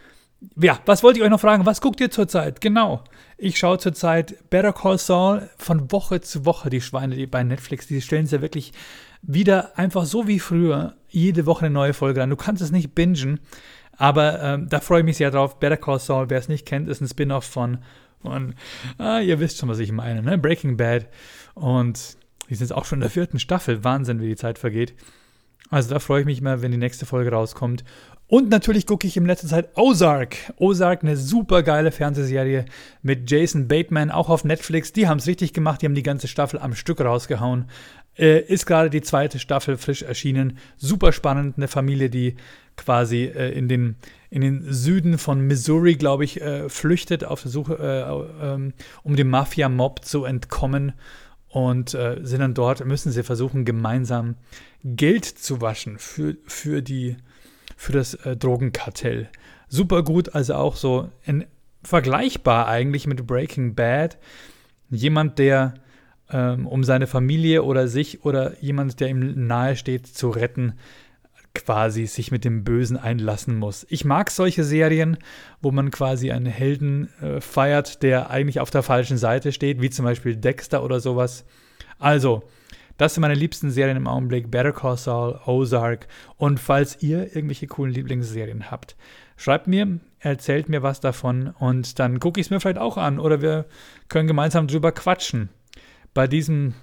Ja, 0.56 0.78
was 0.86 1.02
wollte 1.02 1.18
ich 1.18 1.24
euch 1.24 1.30
noch 1.30 1.40
fragen? 1.40 1.66
Was 1.66 1.80
guckt 1.80 2.00
ihr 2.00 2.10
zurzeit? 2.10 2.60
Genau. 2.60 3.02
Ich 3.38 3.58
schaue 3.58 3.78
zurzeit 3.78 4.50
Better 4.50 4.72
Call 4.72 4.98
Saul 4.98 5.48
von 5.56 5.90
Woche 5.90 6.20
zu 6.20 6.44
Woche, 6.44 6.70
die 6.70 6.80
Schweine 6.80 7.16
die 7.16 7.26
bei 7.26 7.42
Netflix. 7.42 7.88
Die 7.88 8.00
stellen 8.00 8.26
es 8.26 8.30
ja 8.30 8.40
wirklich 8.40 8.72
wieder 9.22 9.78
einfach 9.78 10.04
so 10.04 10.26
wie 10.26 10.38
früher 10.38 10.94
jede 11.08 11.46
Woche 11.46 11.66
eine 11.66 11.74
neue 11.74 11.94
Folge 11.94 12.22
an. 12.22 12.30
Du 12.30 12.36
kannst 12.36 12.62
es 12.62 12.70
nicht 12.70 12.94
bingen, 12.94 13.40
aber 13.96 14.42
ähm, 14.42 14.68
da 14.68 14.80
freue 14.80 15.00
ich 15.00 15.04
mich 15.04 15.16
sehr 15.16 15.30
drauf. 15.30 15.58
Better 15.58 15.76
Call 15.76 15.98
Saul, 15.98 16.30
wer 16.30 16.38
es 16.38 16.48
nicht 16.48 16.66
kennt, 16.66 16.88
ist 16.88 17.00
ein 17.00 17.08
Spin-off 17.08 17.44
von, 17.44 17.78
von 18.22 18.54
ah, 18.98 19.20
ihr 19.20 19.40
wisst 19.40 19.58
schon, 19.58 19.68
was 19.68 19.80
ich 19.80 19.92
meine, 19.92 20.22
ne? 20.22 20.38
Breaking 20.38 20.76
Bad. 20.76 21.06
Und 21.54 22.16
die 22.48 22.54
sind 22.54 22.68
jetzt 22.68 22.76
auch 22.76 22.84
schon 22.84 22.98
in 22.98 23.02
der 23.02 23.10
vierten 23.10 23.38
Staffel. 23.38 23.84
Wahnsinn, 23.84 24.20
wie 24.20 24.28
die 24.28 24.36
Zeit 24.36 24.58
vergeht. 24.58 24.94
Also 25.70 25.90
da 25.90 25.98
freue 25.98 26.20
ich 26.20 26.26
mich 26.26 26.40
mal, 26.40 26.62
wenn 26.62 26.70
die 26.70 26.78
nächste 26.78 27.06
Folge 27.06 27.30
rauskommt. 27.30 27.84
Und 28.28 28.50
natürlich 28.50 28.86
gucke 28.86 29.06
ich 29.06 29.16
in 29.16 29.24
letzter 29.24 29.48
Zeit 29.48 29.70
Ozark. 29.74 30.36
Ozark, 30.58 31.02
eine 31.02 31.16
super 31.16 31.62
geile 31.62 31.90
Fernsehserie 31.90 32.66
mit 33.02 33.30
Jason 33.30 33.68
Bateman, 33.68 34.10
auch 34.10 34.28
auf 34.28 34.44
Netflix. 34.44 34.92
Die 34.92 35.08
haben 35.08 35.16
es 35.16 35.26
richtig 35.26 35.54
gemacht, 35.54 35.80
die 35.80 35.86
haben 35.86 35.94
die 35.94 36.02
ganze 36.02 36.28
Staffel 36.28 36.60
am 36.60 36.74
Stück 36.74 37.00
rausgehauen. 37.00 37.64
Äh, 38.18 38.40
ist 38.40 38.66
gerade 38.66 38.90
die 38.90 39.00
zweite 39.00 39.38
Staffel 39.38 39.78
frisch 39.78 40.02
erschienen. 40.02 40.58
Super 40.76 41.12
spannend, 41.12 41.56
eine 41.56 41.68
Familie, 41.68 42.10
die 42.10 42.36
quasi 42.76 43.24
äh, 43.24 43.50
in, 43.52 43.66
den, 43.66 43.96
in 44.28 44.42
den 44.42 44.62
Süden 44.70 45.16
von 45.16 45.40
Missouri, 45.40 45.94
glaube 45.94 46.24
ich, 46.24 46.42
äh, 46.42 46.68
flüchtet 46.68 47.24
auf 47.24 47.40
der 47.40 47.50
Suche, 47.50 47.78
äh, 47.78 48.46
ähm, 48.46 48.74
um 49.04 49.16
dem 49.16 49.30
Mafia-Mob 49.30 50.04
zu 50.04 50.24
entkommen. 50.24 50.92
Und 51.48 51.94
äh, 51.94 52.18
sind 52.24 52.40
dann 52.40 52.52
dort, 52.52 52.84
müssen 52.84 53.10
sie 53.10 53.22
versuchen, 53.22 53.64
gemeinsam 53.64 54.34
Geld 54.84 55.24
zu 55.24 55.62
waschen 55.62 55.98
für, 55.98 56.36
für 56.46 56.82
die 56.82 57.16
für 57.78 57.92
das 57.92 58.14
äh, 58.14 58.36
Drogenkartell. 58.36 59.28
Super 59.68 60.02
gut, 60.02 60.34
also 60.34 60.54
auch 60.54 60.74
so 60.74 61.10
in, 61.24 61.46
vergleichbar 61.84 62.66
eigentlich 62.66 63.06
mit 63.06 63.24
Breaking 63.24 63.76
Bad. 63.76 64.18
Jemand, 64.90 65.38
der 65.38 65.74
ähm, 66.28 66.66
um 66.66 66.82
seine 66.82 67.06
Familie 67.06 67.62
oder 67.62 67.86
sich 67.86 68.24
oder 68.24 68.58
jemand, 68.60 68.98
der 68.98 69.08
ihm 69.08 69.46
nahe 69.46 69.76
steht, 69.76 70.08
zu 70.08 70.28
retten, 70.28 70.72
quasi 71.54 72.06
sich 72.06 72.32
mit 72.32 72.44
dem 72.44 72.64
Bösen 72.64 72.96
einlassen 72.96 73.56
muss. 73.56 73.86
Ich 73.88 74.04
mag 74.04 74.32
solche 74.32 74.64
Serien, 74.64 75.16
wo 75.62 75.70
man 75.70 75.92
quasi 75.92 76.32
einen 76.32 76.46
Helden 76.46 77.08
äh, 77.22 77.40
feiert, 77.40 78.02
der 78.02 78.28
eigentlich 78.28 78.58
auf 78.58 78.70
der 78.70 78.82
falschen 78.82 79.18
Seite 79.18 79.52
steht, 79.52 79.80
wie 79.80 79.90
zum 79.90 80.04
Beispiel 80.04 80.34
Dexter 80.34 80.82
oder 80.82 80.98
sowas. 80.98 81.44
Also, 82.00 82.42
das 82.98 83.14
sind 83.14 83.22
meine 83.22 83.34
liebsten 83.34 83.70
Serien 83.70 83.96
im 83.96 84.06
Augenblick: 84.06 84.50
Better 84.50 84.72
Call 84.72 84.98
Saul, 84.98 85.40
Ozark. 85.46 86.06
Und 86.36 86.60
falls 86.60 87.02
ihr 87.02 87.34
irgendwelche 87.34 87.66
coolen 87.66 87.94
Lieblingsserien 87.94 88.70
habt, 88.70 88.96
schreibt 89.36 89.66
mir, 89.66 90.00
erzählt 90.18 90.68
mir 90.68 90.82
was 90.82 91.00
davon 91.00 91.54
und 91.58 91.98
dann 91.98 92.20
gucke 92.20 92.40
ich 92.40 92.48
es 92.48 92.50
mir 92.50 92.60
vielleicht 92.60 92.78
auch 92.78 92.98
an 92.98 93.18
oder 93.18 93.40
wir 93.40 93.64
können 94.08 94.26
gemeinsam 94.26 94.66
drüber 94.66 94.92
quatschen. 94.92 95.48
Bei 96.12 96.26
diesem 96.26 96.74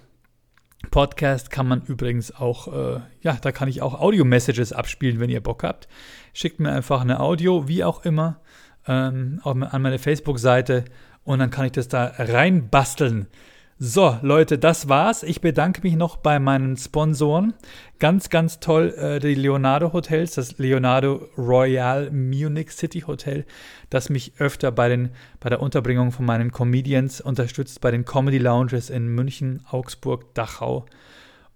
Podcast 0.91 1.51
kann 1.51 1.67
man 1.67 1.82
übrigens 1.82 2.34
auch, 2.34 2.67
äh, 2.73 3.01
ja, 3.21 3.38
da 3.41 3.51
kann 3.51 3.67
ich 3.67 3.82
auch 3.82 3.99
Audio-Messages 3.99 4.71
abspielen, 4.71 5.19
wenn 5.19 5.30
ihr 5.30 5.41
Bock 5.41 5.63
habt. 5.63 5.88
Schickt 6.34 6.60
mir 6.60 6.71
einfach 6.71 7.01
eine 7.01 7.19
Audio, 7.19 7.67
wie 7.67 7.84
auch 7.84 8.06
immer, 8.06 8.39
ähm, 8.88 9.41
an 9.43 9.82
meine 9.82 9.99
Facebook-Seite 9.99 10.86
und 11.23 11.39
dann 11.39 11.49
kann 11.49 11.65
ich 11.65 11.71
das 11.73 11.88
da 11.88 12.13
reinbasteln. 12.17 13.28
So, 13.77 14.17
Leute, 14.21 14.57
das 14.57 14.88
war's. 14.88 15.21
Ich 15.21 15.41
bedanke 15.41 15.81
mich 15.81 15.97
noch 15.97 16.15
bei 16.15 16.39
meinen 16.39 16.77
Sponsoren. 16.77 17.53
Ganz, 17.99 18.29
ganz 18.29 18.61
toll, 18.61 18.95
äh, 18.97 19.19
die 19.19 19.35
Leonardo 19.35 19.91
Hotels, 19.91 20.35
das 20.35 20.57
Leonardo 20.57 21.27
Royal 21.38 22.09
Munich 22.09 22.71
City 22.71 23.01
Hotel, 23.01 23.45
das 23.89 24.09
mich 24.09 24.31
öfter 24.39 24.71
bei, 24.71 24.88
den, 24.88 25.09
bei 25.41 25.49
der 25.49 25.59
Unterbringung 25.61 26.13
von 26.13 26.25
meinen 26.25 26.53
Comedians 26.53 27.19
unterstützt, 27.19 27.81
bei 27.81 27.91
den 27.91 28.05
Comedy 28.05 28.38
Lounges 28.38 28.89
in 28.89 29.09
München, 29.09 29.61
Augsburg, 29.69 30.33
Dachau. 30.35 30.85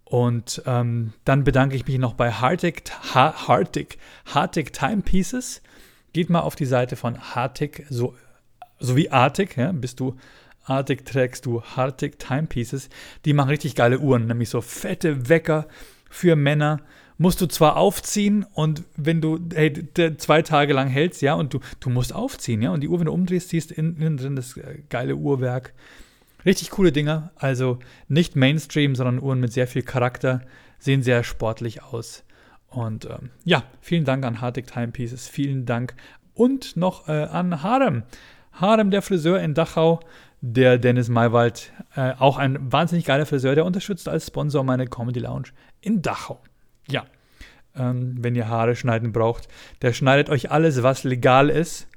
Und 0.04 0.62
ähm, 0.66 1.14
dann 1.24 1.46
bedanke 1.46 1.78
ich 1.78 1.88
mich 1.88 2.00
noch 2.00 2.16
bei 2.16 2.34
Hartig, 2.34 2.84
Hartig, 3.14 3.98
Hartig 4.26 4.74
Timepieces. 4.74 5.62
Geht 6.12 6.30
mal 6.30 6.42
auf 6.42 6.58
die 6.58 6.66
Seite 6.66 6.98
von 6.98 7.18
Hartig, 7.34 7.86
so 7.90 8.14
so 8.80 8.96
wie 8.96 9.12
Arctic, 9.12 9.58
ja, 9.58 9.72
bist 9.72 10.00
du 10.00 10.16
Arctic 10.70 11.06
trägst 11.06 11.46
du 11.46 11.62
Hartig 11.62 12.20
Timepieces. 12.20 12.90
Die 13.26 13.34
machen 13.34 13.50
richtig 13.50 13.76
geile 13.76 14.00
Uhren, 14.00 14.28
nämlich 14.28 14.50
so 14.50 14.62
fette 14.62 15.30
Wecker 15.30 15.68
für 16.10 16.36
Männer. 16.36 16.82
Musst 17.18 17.42
du 17.42 17.48
zwar 17.48 17.76
aufziehen 17.76 18.46
und 18.54 18.84
wenn 18.96 19.20
du 19.20 19.40
hey, 19.54 19.74
zwei 20.18 20.42
Tage 20.42 20.74
lang 20.74 20.88
hältst, 20.88 21.22
ja, 21.22 21.34
und 21.34 21.54
du, 21.54 21.60
du 21.82 21.90
musst 21.90 22.14
aufziehen, 22.16 22.62
ja, 22.62 22.72
und 22.72 22.82
die 22.82 22.88
Uhr, 22.88 23.00
wenn 23.00 23.08
du 23.08 23.12
umdrehst, 23.12 23.50
siehst 23.50 23.72
innen 23.72 24.16
drin 24.16 24.38
das 24.38 24.56
äh, 24.56 24.84
geile 24.90 25.18
Uhrwerk. 25.18 25.74
Richtig 26.46 26.70
coole 26.70 26.94
Dinger, 26.94 27.32
also 27.36 27.80
nicht 28.08 28.38
Mainstream, 28.38 28.96
sondern 28.96 29.22
Uhren 29.22 29.42
mit 29.42 29.52
sehr 29.52 29.68
viel 29.68 29.82
Charakter, 29.82 30.42
sehen 30.80 31.04
sehr 31.04 31.26
sportlich 31.26 31.84
aus. 31.84 32.24
Und 32.70 33.06
ähm, 33.06 33.32
ja, 33.44 33.64
vielen 33.82 34.06
Dank 34.06 34.24
an 34.24 34.40
Hartig 34.40 34.68
Timepieces, 34.68 35.28
vielen 35.28 35.66
Dank 35.66 35.96
und 36.34 36.78
noch 36.78 37.10
äh, 37.10 37.24
an 37.24 37.64
Harem. 37.64 38.04
Harem, 38.54 38.92
der 38.92 39.02
Friseur 39.02 39.40
in 39.42 39.54
Dachau, 39.54 40.00
der 40.42 40.78
Dennis 40.78 41.10
Maywald, 41.10 41.72
äh, 41.96 42.14
auch 42.18 42.38
ein 42.38 42.72
wahnsinnig 42.72 43.06
geiler 43.06 43.26
Friseur, 43.26 43.56
der 43.56 43.66
unterstützt 43.66 44.08
als 44.08 44.28
Sponsor 44.28 44.64
meine 44.64 44.88
Comedy 44.88 45.20
Lounge 45.20 45.50
in 45.82 46.02
Dachau. 46.02 46.40
Ja, 46.90 47.06
ähm, 47.76 48.16
wenn 48.20 48.36
ihr 48.36 48.48
Haare 48.48 48.76
schneiden 48.76 49.12
braucht, 49.12 49.48
der 49.82 49.94
schneidet 49.94 50.30
euch 50.30 50.52
alles, 50.52 50.84
was 50.84 51.04
legal 51.04 51.50
ist 51.50 51.88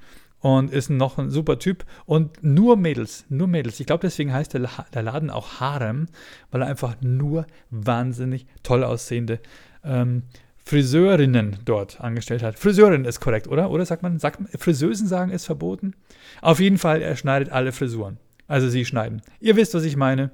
und 0.40 0.72
ist 0.72 0.90
noch 0.90 1.18
ein 1.18 1.30
super 1.30 1.58
Typ 1.58 1.84
und 2.04 2.42
nur 2.42 2.76
Mädels, 2.76 3.24
nur 3.28 3.46
Mädels. 3.46 3.78
Ich 3.80 3.86
glaube, 3.86 4.02
deswegen 4.02 4.32
heißt 4.32 4.54
der, 4.54 4.68
der, 4.92 5.02
Laden 5.02 5.30
auch 5.30 5.60
Harem, 5.60 6.08
weil 6.50 6.62
er 6.62 6.68
einfach 6.68 6.96
nur 7.00 7.46
wahnsinnig 7.70 8.46
toll 8.62 8.82
aussehende 8.82 9.38
ähm, 9.84 10.24
Friseurinnen 10.64 11.58
dort 11.64 12.00
angestellt 12.00 12.42
hat. 12.42 12.58
Friseurin 12.58 13.04
ist 13.04 13.20
korrekt, 13.20 13.48
oder? 13.48 13.70
Oder 13.70 13.84
sagt 13.84 14.02
man, 14.02 14.18
sagt 14.18 14.40
Friseusen 14.60 15.06
sagen 15.06 15.30
ist 15.30 15.46
verboten? 15.46 15.94
Auf 16.40 16.60
jeden 16.60 16.78
Fall, 16.78 17.02
er 17.02 17.16
schneidet 17.16 17.50
alle 17.50 17.72
Frisuren. 17.72 18.18
Also 18.52 18.68
sie 18.68 18.84
schneiden. 18.84 19.22
Ihr 19.40 19.56
wisst, 19.56 19.72
was 19.72 19.84
ich 19.84 19.96
meine. 19.96 20.30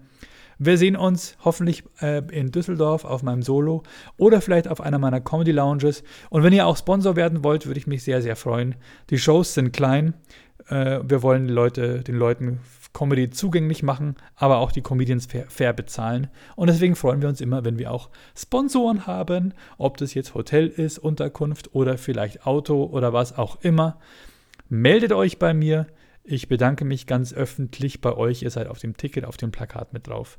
Wir 0.59 0.77
sehen 0.77 0.97
uns 0.97 1.37
hoffentlich 1.45 1.85
äh, 2.01 2.21
in 2.33 2.51
Düsseldorf 2.51 3.05
auf 3.05 3.23
meinem 3.23 3.43
Solo 3.43 3.85
oder 4.17 4.41
vielleicht 4.41 4.67
auf 4.67 4.81
einer 4.81 4.99
meiner 4.99 5.21
Comedy 5.21 5.53
Lounges. 5.53 6.03
Und 6.29 6.43
wenn 6.43 6.53
ihr 6.53 6.67
auch 6.67 6.77
Sponsor 6.77 7.15
werden 7.15 7.45
wollt, 7.45 7.67
würde 7.67 7.79
ich 7.79 7.87
mich 7.87 8.03
sehr, 8.03 8.21
sehr 8.21 8.35
freuen. 8.35 8.75
Die 9.11 9.19
Shows 9.19 9.55
sind 9.55 9.71
klein. 9.71 10.15
Äh, 10.69 10.99
wir 11.05 11.23
wollen 11.23 11.47
Leute, 11.47 12.01
den 12.03 12.17
Leuten 12.17 12.59
Comedy 12.93 13.31
zugänglich 13.31 13.85
machen, 13.85 14.17
aber 14.35 14.59
auch 14.59 14.73
die 14.73 14.83
Comedians 14.83 15.27
fair, 15.27 15.45
fair, 15.47 15.73
bezahlen. 15.73 16.27
Und 16.57 16.71
deswegen 16.71 16.97
freuen 16.97 17.23
wir 17.23 17.29
uns 17.29 17.41
immer, 17.41 17.65
wenn 17.65 17.79
wir 17.79 17.93
auch 17.93 18.11
Sponsoren 18.37 19.07
haben, 19.07 19.55
ob 19.77 19.97
das 19.97 20.13
jetzt 20.15 20.35
Hotel 20.35 20.67
ist, 20.67 20.99
Unterkunft 20.99 21.73
oder 21.73 21.97
vielleicht 21.99 22.49
Auto 22.49 22.83
oder 22.83 23.13
was 23.13 23.39
auch 23.39 23.63
immer. 23.63 24.01
Meldet 24.69 25.13
euch 25.13 25.39
bei 25.39 25.55
mir. 25.55 25.87
Ich 26.31 26.47
bedanke 26.47 26.85
mich 26.85 27.07
ganz 27.07 27.33
öffentlich 27.33 28.03
bei 28.03 28.12
euch. 28.12 28.43
Ihr 28.43 28.51
seid 28.51 28.67
auf 28.67 28.79
dem 28.79 28.99
Ticket, 28.99 29.25
auf 29.25 29.38
dem 29.38 29.51
Plakat 29.51 29.95
mit 29.95 30.09
drauf. 30.09 30.38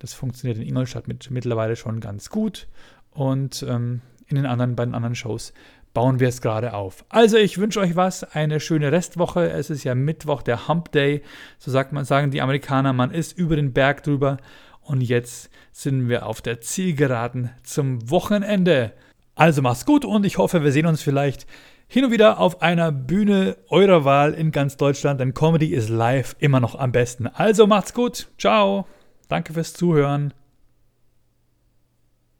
Das 0.00 0.12
funktioniert 0.12 0.58
in 0.58 0.66
Ingolstadt 0.66 1.06
mit, 1.06 1.30
mittlerweile 1.30 1.76
schon 1.76 2.00
ganz 2.00 2.28
gut. 2.28 2.66
Und 3.12 3.64
ähm, 3.68 4.00
in 4.26 4.34
den 4.34 4.46
anderen, 4.46 4.74
bei 4.74 4.84
den 4.84 4.96
anderen 4.96 5.14
Shows 5.14 5.52
bauen 5.94 6.18
wir 6.18 6.26
es 6.26 6.42
gerade 6.42 6.74
auf. 6.74 7.04
Also 7.08 7.36
ich 7.36 7.58
wünsche 7.58 7.78
euch 7.78 7.94
was, 7.94 8.24
eine 8.24 8.58
schöne 8.58 8.90
Restwoche. 8.90 9.48
Es 9.48 9.70
ist 9.70 9.84
ja 9.84 9.94
Mittwoch, 9.94 10.42
der 10.42 10.66
Hump 10.66 10.90
Day. 10.90 11.22
So 11.60 11.70
sagt 11.70 11.92
man, 11.92 12.04
sagen 12.04 12.32
die 12.32 12.42
Amerikaner, 12.42 12.92
man 12.92 13.12
ist 13.12 13.38
über 13.38 13.54
den 13.54 13.72
Berg 13.72 14.02
drüber. 14.02 14.38
Und 14.80 15.02
jetzt 15.02 15.50
sind 15.70 16.08
wir 16.08 16.26
auf 16.26 16.42
der 16.42 16.60
Zielgeraden 16.60 17.50
zum 17.62 18.10
Wochenende. 18.10 18.92
Also 19.36 19.62
mach's 19.62 19.86
gut 19.86 20.04
und 20.04 20.26
ich 20.26 20.36
hoffe, 20.36 20.64
wir 20.64 20.72
sehen 20.72 20.86
uns 20.86 21.00
vielleicht 21.00 21.46
hin 21.88 22.04
und 22.04 22.12
wieder 22.12 22.38
auf 22.38 22.60
einer 22.60 22.92
Bühne 22.92 23.56
eurer 23.70 24.04
Wahl 24.04 24.34
in 24.34 24.52
ganz 24.52 24.76
Deutschland, 24.76 25.20
denn 25.20 25.32
Comedy 25.32 25.68
ist 25.68 25.88
live 25.88 26.36
immer 26.38 26.60
noch 26.60 26.78
am 26.78 26.92
besten. 26.92 27.26
Also 27.26 27.66
macht's 27.66 27.94
gut. 27.94 28.28
Ciao. 28.38 28.86
Danke 29.28 29.54
fürs 29.54 29.72
Zuhören. 29.72 30.34